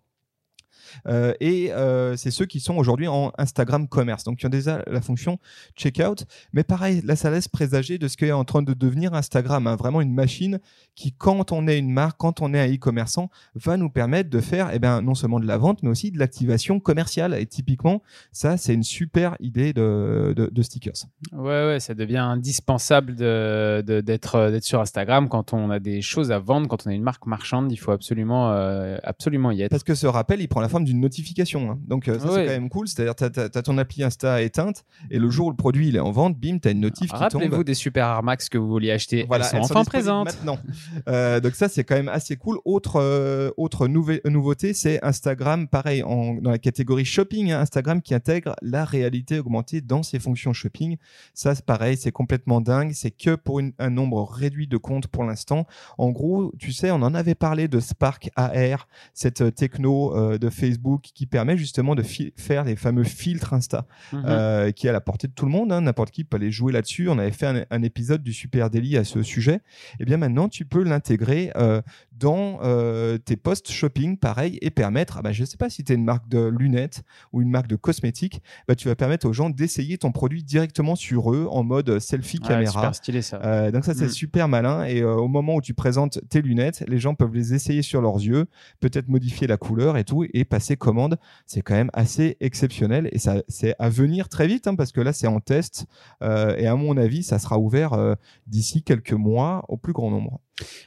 Euh, 1.07 1.33
et 1.39 1.71
euh, 1.71 2.15
c'est 2.15 2.31
ceux 2.31 2.45
qui 2.45 2.59
sont 2.59 2.75
aujourd'hui 2.75 3.07
en 3.07 3.31
Instagram 3.37 3.87
commerce, 3.87 4.23
donc 4.23 4.37
qui 4.37 4.45
ont 4.45 4.49
déjà 4.49 4.83
la 4.87 5.01
fonction 5.01 5.39
checkout. 5.75 6.25
Mais 6.53 6.63
pareil, 6.63 7.01
là, 7.03 7.15
ça 7.15 7.29
laisse 7.29 7.47
présager 7.47 7.97
de 7.97 8.07
ce 8.07 8.17
qu'est 8.17 8.31
en 8.31 8.45
train 8.45 8.61
de 8.61 8.73
devenir 8.73 9.13
Instagram, 9.13 9.67
hein. 9.67 9.75
vraiment 9.75 10.01
une 10.01 10.13
machine 10.13 10.59
qui, 10.95 11.11
quand 11.11 11.51
on 11.51 11.67
est 11.67 11.77
une 11.77 11.91
marque, 11.91 12.17
quand 12.17 12.41
on 12.41 12.53
est 12.53 12.59
un 12.59 12.73
e-commerçant, 12.73 13.29
va 13.55 13.77
nous 13.77 13.89
permettre 13.89 14.29
de 14.29 14.39
faire, 14.39 14.69
eh 14.73 14.79
ben, 14.79 15.01
non 15.01 15.15
seulement 15.15 15.39
de 15.39 15.45
la 15.45 15.57
vente, 15.57 15.83
mais 15.83 15.89
aussi 15.89 16.11
de 16.11 16.19
l'activation 16.19 16.79
commerciale. 16.79 17.33
Et 17.35 17.45
typiquement, 17.45 18.01
ça, 18.31 18.57
c'est 18.57 18.73
une 18.73 18.83
super 18.83 19.35
idée 19.39 19.73
de, 19.73 20.33
de, 20.35 20.49
de 20.51 20.61
stickers. 20.61 20.93
Ouais, 21.31 21.67
ouais, 21.67 21.79
ça 21.79 21.93
devient 21.93 22.17
indispensable 22.17 23.15
de, 23.15 23.83
de- 23.85 24.01
d'être, 24.01 24.35
euh, 24.35 24.51
d'être 24.51 24.63
sur 24.63 24.81
Instagram 24.81 25.29
quand 25.29 25.53
on 25.53 25.69
a 25.69 25.79
des 25.79 26.01
choses 26.01 26.31
à 26.31 26.39
vendre, 26.39 26.67
quand 26.67 26.87
on 26.87 26.89
est 26.89 26.95
une 26.95 27.03
marque 27.03 27.25
marchande. 27.25 27.71
Il 27.71 27.77
faut 27.77 27.91
absolument, 27.91 28.51
euh, 28.51 28.97
absolument 29.03 29.51
y 29.51 29.61
être. 29.61 29.69
Parce 29.71 29.83
que 29.83 29.95
ce 29.95 30.07
rappel, 30.07 30.41
il 30.41 30.47
prend 30.47 30.61
la 30.61 30.69
forme 30.69 30.76
d'une 30.85 30.99
notification. 30.99 31.71
hein. 31.71 31.79
Donc, 31.87 32.07
euh, 32.07 32.19
ça, 32.19 32.27
c'est 32.33 32.45
quand 32.45 32.51
même 32.51 32.69
cool. 32.69 32.87
C'est-à-dire, 32.87 33.15
tu 33.15 33.23
as, 33.23 33.49
ton 33.61 33.77
appli 33.77 34.03
Insta 34.03 34.41
éteinte, 34.41 34.85
et 35.11 35.19
le 35.19 35.29
jour 35.29 35.47
où 35.47 35.49
le 35.49 35.55
produit 35.55 35.87
il 35.89 35.95
est 35.95 35.99
en 35.99 36.11
vente, 36.11 36.37
bim, 36.37 36.57
tu 36.59 36.67
as 36.67 36.71
une 36.71 36.79
notif 36.81 37.05
qui 37.11 37.13
tombe. 37.13 37.21
Rappelez-vous 37.21 37.63
des 37.63 37.73
super 37.73 38.05
Armax 38.07 38.49
que 38.49 38.57
vous 38.57 38.67
vouliez 38.67 38.91
acheter. 38.91 39.25
Voilà, 39.27 39.45
elles 39.45 39.49
sont 39.51 39.57
elles 39.57 39.63
enfin 39.63 39.81
disponibles 39.81 39.89
présentes. 39.89 40.25
Maintenant. 40.27 40.57
Euh, 41.07 41.39
donc 41.39 41.55
ça, 41.55 41.69
c'est 41.69 41.83
quand 41.83 41.95
même 41.95 42.09
assez 42.09 42.35
cool. 42.35 42.57
Autre 42.65 42.97
euh, 43.01 43.49
autre 43.57 43.87
nouvé- 43.87 44.21
nouveauté, 44.29 44.73
c'est 44.73 45.03
Instagram, 45.03 45.67
pareil, 45.67 46.03
en, 46.03 46.35
dans 46.35 46.51
la 46.51 46.57
catégorie 46.57 47.05
shopping, 47.05 47.51
hein, 47.51 47.59
Instagram 47.61 48.01
qui 48.01 48.13
intègre 48.13 48.55
la 48.61 48.83
réalité 48.85 49.39
augmentée 49.39 49.81
dans 49.81 50.03
ses 50.03 50.19
fonctions 50.19 50.53
shopping. 50.53 50.97
Ça, 51.33 51.55
c'est 51.55 51.65
pareil, 51.65 51.97
c'est 51.97 52.11
complètement 52.11 52.61
dingue. 52.61 52.91
C'est 52.93 53.11
que 53.11 53.35
pour 53.35 53.59
une- 53.59 53.73
un 53.79 53.89
nombre 53.89 54.23
réduit 54.23 54.67
de 54.67 54.77
comptes 54.77 55.07
pour 55.07 55.23
l'instant. 55.23 55.65
En 55.97 56.09
gros, 56.09 56.51
tu 56.59 56.71
sais, 56.71 56.91
on 56.91 56.95
en 57.01 57.13
avait 57.13 57.35
parlé 57.35 57.67
de 57.67 57.79
Spark 57.79 58.29
AR, 58.35 58.87
cette 59.13 59.41
euh, 59.41 59.51
techno 59.51 60.15
euh, 60.15 60.37
de 60.37 60.49
Facebook 60.49 60.66
qui 61.13 61.25
permet 61.25 61.57
justement 61.57 61.95
de 61.95 62.03
faire 62.35 62.63
les 62.63 62.75
fameux 62.75 63.03
filtres 63.03 63.53
Insta 63.53 63.85
Mhm. 64.13 64.23
euh, 64.25 64.71
qui 64.71 64.87
est 64.87 64.89
à 64.89 64.93
la 64.93 65.01
portée 65.01 65.27
de 65.27 65.33
tout 65.33 65.45
le 65.45 65.51
monde. 65.51 65.71
hein. 65.71 65.81
N'importe 65.81 66.11
qui 66.11 66.23
peut 66.23 66.37
aller 66.37 66.51
jouer 66.51 66.71
là-dessus. 66.71 67.09
On 67.09 67.17
avait 67.19 67.31
fait 67.31 67.47
un, 67.47 67.65
un 67.69 67.83
épisode 67.83 68.23
du 68.23 68.33
Super 68.33 68.69
Daily 68.69 68.97
à 68.97 69.03
ce 69.03 69.21
sujet. 69.23 69.61
Et 69.99 70.05
bien 70.05 70.17
maintenant, 70.17 70.49
tu 70.49 70.65
peux 70.65 70.83
l'intégrer 70.83 71.51
euh, 71.55 71.81
dans 72.17 72.59
euh, 72.63 73.17
tes 73.17 73.35
posts 73.37 73.71
shopping, 73.71 74.17
pareil, 74.17 74.57
et 74.61 74.71
permettre, 74.71 75.17
ah 75.17 75.21
bah, 75.21 75.31
je 75.31 75.41
ne 75.41 75.45
sais 75.45 75.57
pas 75.57 75.69
si 75.69 75.83
tu 75.83 75.91
es 75.91 75.95
une 75.95 76.03
marque 76.03 76.27
de 76.29 76.47
lunettes 76.47 77.03
ou 77.31 77.41
une 77.41 77.49
marque 77.49 77.67
de 77.67 77.75
cosmétiques, 77.75 78.41
bah, 78.67 78.75
tu 78.75 78.87
vas 78.87 78.95
permettre 78.95 79.27
aux 79.27 79.33
gens 79.33 79.49
d'essayer 79.51 79.97
ton 79.97 80.11
produit 80.11 80.43
directement 80.43 80.95
sur 80.95 81.31
eux 81.33 81.47
en 81.49 81.63
mode 81.63 81.99
selfie 81.99 82.39
Ouais, 82.41 82.47
caméra. 82.47 82.71
super 82.71 82.95
stylé 82.95 83.21
ça. 83.21 83.71
Donc 83.71 83.85
ça 83.85 83.93
c'est 83.93 84.05
Mm. 84.05 84.09
super 84.09 84.47
malin 84.47 84.83
et 84.85 85.03
au 85.03 85.27
moment 85.27 85.55
où 85.55 85.61
tu 85.61 85.73
présentes 85.73 86.19
tes 86.29 86.41
lunettes, 86.41 86.83
les 86.87 86.97
gens 86.97 87.13
peuvent 87.13 87.33
les 87.35 87.53
essayer 87.53 87.81
sur 87.81 88.01
leurs 88.01 88.15
yeux, 88.17 88.45
peut-être 88.79 89.07
modifier 89.09 89.45
la 89.47 89.57
couleur 89.57 89.97
et 89.97 90.03
tout 90.03 90.25
et 90.33 90.43
passer 90.43 90.56
commande. 90.75 91.17
C'est 91.45 91.61
quand 91.61 91.75
même 91.75 91.89
assez 91.93 92.37
exceptionnel 92.39 93.09
et 93.11 93.19
ça 93.19 93.43
c'est 93.47 93.75
à 93.79 93.89
venir 93.89 94.29
très 94.29 94.47
vite 94.47 94.67
hein, 94.67 94.75
parce 94.75 94.91
que 94.91 95.01
là 95.01 95.13
c'est 95.13 95.27
en 95.27 95.39
test 95.39 95.85
euh, 96.21 96.55
et 96.57 96.67
à 96.67 96.75
mon 96.75 96.97
avis 96.97 97.23
ça 97.23 97.39
sera 97.39 97.57
ouvert 97.59 97.93
euh, 97.93 98.15
d'ici 98.47 98.83
quelques 98.83 99.13
mois 99.13 99.63
au 99.67 99.77
plus 99.77 99.93
grand 99.93 100.11
nombre. 100.11 100.39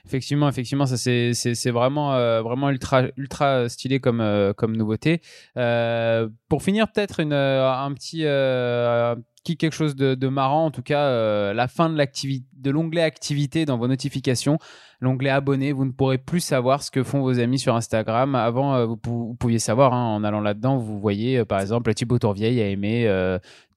Effectivement, 0.04 0.48
effectivement, 0.48 0.86
ça 0.86 0.96
c'est 0.96 1.70
vraiment 1.70 2.14
euh, 2.14 2.42
vraiment 2.42 2.70
ultra 2.70 3.04
ultra 3.16 3.68
stylé 3.68 4.00
comme 4.00 4.52
comme 4.56 4.76
nouveauté. 4.76 5.20
Pour 5.54 6.62
finir, 6.62 6.90
peut-être 6.90 7.20
une 7.20 7.32
un 7.32 7.92
petit 7.94 8.24
qui 9.42 9.56
quelque 9.56 9.72
chose 9.72 9.96
de, 9.96 10.28
marrant. 10.28 10.66
En 10.66 10.70
tout 10.70 10.82
cas 10.82 11.04
euh, 11.04 11.52
la 11.54 11.66
fin 11.68 11.88
de 11.90 11.96
l'activité 11.96 12.46
de 12.52 12.70
l'onglet 12.70 13.02
activité 13.02 13.64
dans 13.64 13.78
vos 13.78 13.88
notifications. 13.88 14.58
L'onglet 15.00 15.30
abonné 15.30 15.72
vous 15.72 15.86
ne 15.86 15.92
pourrez 15.92 16.18
plus 16.18 16.40
savoir 16.40 16.82
ce 16.82 16.90
que 16.90 17.02
font 17.02 17.20
vos 17.20 17.38
amis 17.40 17.58
sur 17.58 17.74
Instagram. 17.74 18.34
Avant 18.34 18.74
euh, 18.74 18.84
vous, 18.86 18.96
pou- 18.98 19.28
vous 19.28 19.34
pouviez 19.34 19.58
savoir 19.58 19.94
hein, 19.94 20.04
en 20.14 20.24
allant 20.24 20.40
là-dedans 20.40 20.76
vous 20.76 21.00
voyez 21.00 21.38
euh, 21.38 21.44
par 21.46 21.60
exemple 21.60 21.92
Thibaut 21.94 22.18
Tourvieille 22.18 22.60
a 22.60 22.68
aimé 22.68 23.06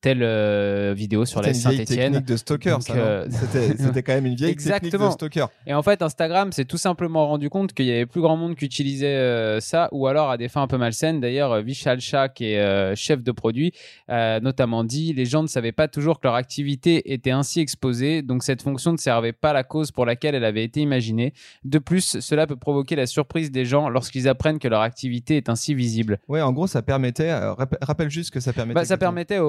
telle 0.03 0.21
euh, 0.21 0.93
vidéo 0.93 1.23
sur 1.23 1.41
la 1.41 1.53
Saint-Étienne 1.53 2.19
de 2.19 2.35
stalker, 2.35 2.77
euh, 2.89 3.25
C'était 3.77 4.03
quand 4.03 4.13
même 4.13 4.25
une 4.25 4.35
vieille 4.35 4.53
technique 4.57 4.91
de 4.91 5.09
stalker. 5.11 5.45
Et 5.65 5.73
en 5.73 5.81
fait, 5.81 6.01
Instagram 6.01 6.51
s'est 6.51 6.65
tout 6.65 6.77
simplement 6.77 7.25
rendu 7.25 7.49
compte 7.49 7.71
qu'il 7.71 7.85
y 7.85 7.91
avait 7.91 8.05
plus 8.05 8.19
grand 8.19 8.35
monde 8.35 8.57
qui 8.57 8.65
utilisait 8.65 9.15
euh, 9.15 9.61
ça, 9.61 9.87
ou 9.93 10.05
alors 10.07 10.29
à 10.29 10.35
des 10.35 10.49
fins 10.49 10.61
un 10.61 10.67
peu 10.67 10.77
malsaines. 10.77 11.21
D'ailleurs, 11.21 11.61
Vishal 11.61 12.01
Shah, 12.01 12.27
qui 12.27 12.47
est 12.47 12.95
chef 12.97 13.23
de 13.23 13.31
produit, 13.31 13.71
a 14.09 14.41
notamment 14.41 14.83
dit 14.83 15.13
les 15.13 15.25
gens 15.25 15.41
ne 15.41 15.47
savaient 15.47 15.71
pas 15.71 15.87
toujours 15.87 16.19
que 16.19 16.27
leur 16.27 16.35
activité 16.35 17.13
était 17.13 17.31
ainsi 17.31 17.61
exposée, 17.61 18.21
donc 18.23 18.43
cette 18.43 18.61
fonction 18.61 18.91
ne 18.91 18.97
servait 18.97 19.31
pas 19.31 19.51
à 19.51 19.53
la 19.53 19.63
cause 19.63 19.91
pour 19.91 20.05
laquelle 20.05 20.35
elle 20.35 20.43
avait 20.43 20.65
été 20.65 20.81
imaginée. 20.81 21.33
De 21.63 21.79
plus, 21.79 22.19
cela 22.19 22.45
peut 22.45 22.57
provoquer 22.57 22.97
la 22.97 23.07
surprise 23.07 23.51
des 23.51 23.63
gens 23.63 23.87
lorsqu'ils 23.87 24.27
apprennent 24.27 24.59
que 24.59 24.67
leur 24.67 24.81
activité 24.81 25.37
est 25.37 25.47
ainsi 25.47 25.73
visible. 25.73 26.19
Ouais, 26.27 26.41
en 26.41 26.51
gros 26.51 26.67
ça 26.67 26.81
permettait. 26.81 27.33
rappel- 27.33 27.79
rappelle 27.81 28.09
juste 28.09 28.31
que 28.31 28.41
ça 28.41 28.51
permettait. 28.51 28.75
Bah, 28.81 28.83
ça 28.83 28.97
permettait 28.97 29.39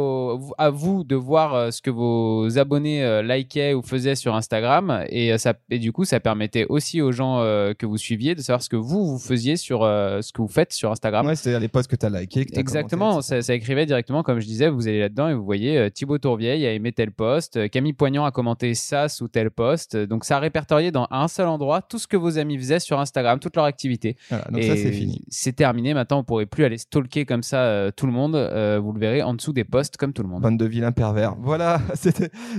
à 0.58 0.70
vous 0.70 1.04
de 1.04 1.16
voir 1.16 1.54
euh, 1.54 1.70
ce 1.70 1.80
que 1.80 1.90
vos 1.90 2.58
abonnés 2.58 3.04
euh, 3.04 3.22
likaient 3.22 3.74
ou 3.74 3.82
faisaient 3.82 4.14
sur 4.14 4.34
Instagram 4.34 5.04
et, 5.08 5.32
euh, 5.32 5.38
ça, 5.38 5.54
et 5.70 5.78
du 5.78 5.92
coup 5.92 6.04
ça 6.04 6.20
permettait 6.20 6.66
aussi 6.68 7.00
aux 7.00 7.12
gens 7.12 7.38
que 7.78 7.86
vous 7.86 7.96
suiviez 7.96 8.34
de 8.34 8.40
savoir 8.40 8.62
ce 8.62 8.68
que 8.68 8.76
vous 8.76 9.06
vous 9.06 9.18
faisiez 9.18 9.56
sur 9.56 9.80
ce 9.82 10.32
que 10.32 10.42
vous 10.42 10.48
faites 10.48 10.72
sur 10.72 10.90
Instagram. 10.90 11.26
Ouais, 11.26 11.36
c'est-à-dire 11.36 11.60
les 11.60 11.68
posts 11.68 11.90
que 11.90 11.96
tu 11.96 12.06
as 12.06 12.10
likés. 12.10 12.46
Exactement, 12.52 13.22
ça, 13.22 13.42
ça 13.42 13.54
écrivait 13.54 13.86
directement, 13.86 14.22
comme 14.22 14.40
je 14.40 14.46
disais, 14.46 14.68
vous 14.68 14.88
allez 14.88 15.00
là-dedans 15.00 15.28
et 15.28 15.34
vous 15.34 15.44
voyez 15.44 15.90
Thibaut 15.90 16.18
Tourvieille 16.18 16.66
a 16.66 16.72
aimé 16.72 16.92
tel 16.92 17.12
post, 17.12 17.68
Camille 17.70 17.92
Poignant 17.92 18.24
a 18.24 18.30
commenté 18.30 18.74
ça 18.74 19.08
sous 19.08 19.28
tel 19.28 19.50
post. 19.50 19.96
Donc 19.96 20.24
ça 20.24 20.36
a 20.36 20.40
répertorié 20.40 20.90
dans 20.90 21.06
un 21.10 21.28
seul 21.28 21.46
endroit 21.46 21.82
tout 21.82 21.98
ce 21.98 22.06
que 22.06 22.16
vos 22.16 22.38
amis 22.38 22.58
faisaient 22.58 22.80
sur 22.80 23.00
Instagram, 23.00 23.38
toute 23.38 23.56
leur 23.56 23.64
activité. 23.64 24.16
Voilà, 24.28 24.44
donc 24.50 24.60
et 24.60 24.68
ça 24.68 24.76
c'est 24.76 24.92
fini. 24.92 25.22
C'est 25.28 25.54
terminé, 25.54 25.94
maintenant 25.94 26.18
vous 26.18 26.24
pourrez 26.24 26.46
plus 26.46 26.64
aller 26.64 26.78
stalker 26.78 27.24
comme 27.24 27.42
ça 27.42 27.58
euh, 27.64 27.90
tout 27.94 28.06
le 28.06 28.12
monde, 28.12 28.34
Euh, 28.34 28.78
vous 28.78 28.92
le 28.92 29.00
verrez 29.00 29.22
en 29.22 29.34
dessous 29.34 29.52
des 29.52 29.64
posts 29.64 29.96
comme 29.96 30.12
tout 30.12 30.22
le 30.22 30.28
monde. 30.28 30.33
Bande 30.40 30.58
de 30.58 30.64
vilains 30.66 30.92
pervers. 30.92 31.34
Voilà, 31.40 31.80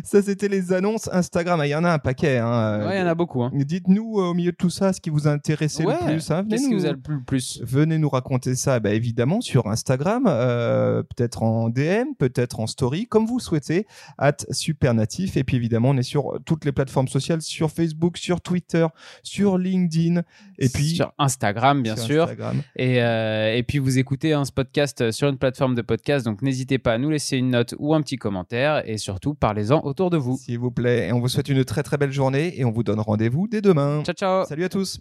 ça 0.04 0.22
c'était 0.22 0.48
les 0.48 0.74
annonces 0.74 1.10
Instagram. 1.12 1.60
Ah, 1.62 1.68
Il 1.68 1.72
y 1.72 1.76
en 1.76 1.84
a 1.84 1.92
un 1.92 2.00
paquet. 2.00 2.38
Hein. 2.38 2.86
Ouais, 2.88 2.98
il 2.98 3.00
y 3.00 3.04
en 3.04 3.08
a 3.08 3.16
beaucoup. 3.16 3.44
Hein. 3.44 3.52
Dites-nous 3.54 4.20
euh, 4.20 4.26
au 4.30 4.34
milieu 4.34 4.52
de 4.52 4.56
tout 4.58 4.70
ça 4.70 4.94
ce 4.94 5.02
qui 5.02 5.10
vous 5.10 5.28
a 5.28 5.32
intéressé 5.32 5.84
Ouais, 5.86 5.96
le 6.02 6.06
plus. 6.14 6.32
hein. 6.32 6.46
Qu'est-ce 6.50 6.68
qui 6.68 6.74
vous 6.74 6.86
a 6.86 6.92
le 6.92 7.00
plus, 7.26 7.62
Venez 7.64 7.98
nous 7.98 8.10
raconter 8.10 8.56
ça, 8.56 8.80
bah, 8.80 8.92
évidemment, 8.94 9.42
sur 9.42 9.68
Instagram, 9.68 10.26
euh, 10.28 11.04
peut-être 11.04 11.44
en 11.44 11.70
DM, 11.70 12.14
peut-être 12.18 12.60
en 12.60 12.68
story, 12.68 13.08
comme 13.08 13.26
vous 13.26 13.40
souhaitez, 13.40 13.86
at 14.18 14.38
Supernatif. 14.52 15.38
Et 15.38 15.44
puis 15.44 15.58
évidemment, 15.58 15.90
on 15.90 15.98
est 15.98 16.04
sur 16.04 16.40
toutes 16.46 16.66
les 16.66 16.72
plateformes 16.72 17.08
sociales, 17.08 17.42
sur 17.42 17.72
Facebook, 17.72 18.18
sur 18.18 18.42
Twitter, 18.42 18.86
sur 19.24 19.58
LinkedIn, 19.58 20.22
et 20.60 20.70
puis 20.70 20.96
sur 20.96 21.14
Instagram, 21.18 21.82
bien 21.82 21.96
sur 21.96 22.06
sûr. 22.06 22.24
Instagram. 22.24 22.62
Et, 22.76 23.02
euh, 23.02 23.56
et 23.56 23.64
puis 23.64 23.80
vous 23.80 23.98
écoutez 23.98 24.34
hein, 24.34 24.46
ce 24.46 24.52
podcast 24.52 25.02
euh, 25.02 25.12
sur 25.12 25.28
une 25.30 25.38
plateforme 25.38 25.76
de 25.76 25.82
podcast, 25.82 26.26
donc 26.26 26.42
n'hésitez 26.42 26.78
pas 26.78 26.94
à 26.94 26.98
nous 26.98 27.10
laisser 27.10 27.38
une 27.38 27.56
note 27.66 27.76
ou 27.80 27.94
un 27.94 28.02
petit 28.02 28.18
commentaire 28.18 28.88
et 28.88 28.98
surtout 28.98 29.34
parlez-en 29.34 29.82
autour 29.84 30.10
de 30.10 30.18
vous. 30.18 30.38
S'il 30.38 30.60
vous 30.60 30.72
plaît. 30.72 31.08
Et 31.08 31.14
on 31.14 31.20
vous 31.20 31.28
souhaite 31.28 31.50
une 31.50 31.64
très 31.64 31.84
très 31.84 31.98
belle 31.98 32.12
journée 32.12 32.60
et 32.60 32.66
on 32.66 32.72
vous 32.72 32.84
donne 32.84 33.00
rendez-vous 33.00 33.48
dès 33.48 33.62
demain. 33.62 34.04
Ciao 34.04 34.16
ciao 34.16 34.46
Salut 34.46 34.64
à 34.66 34.70
tous. 34.70 35.00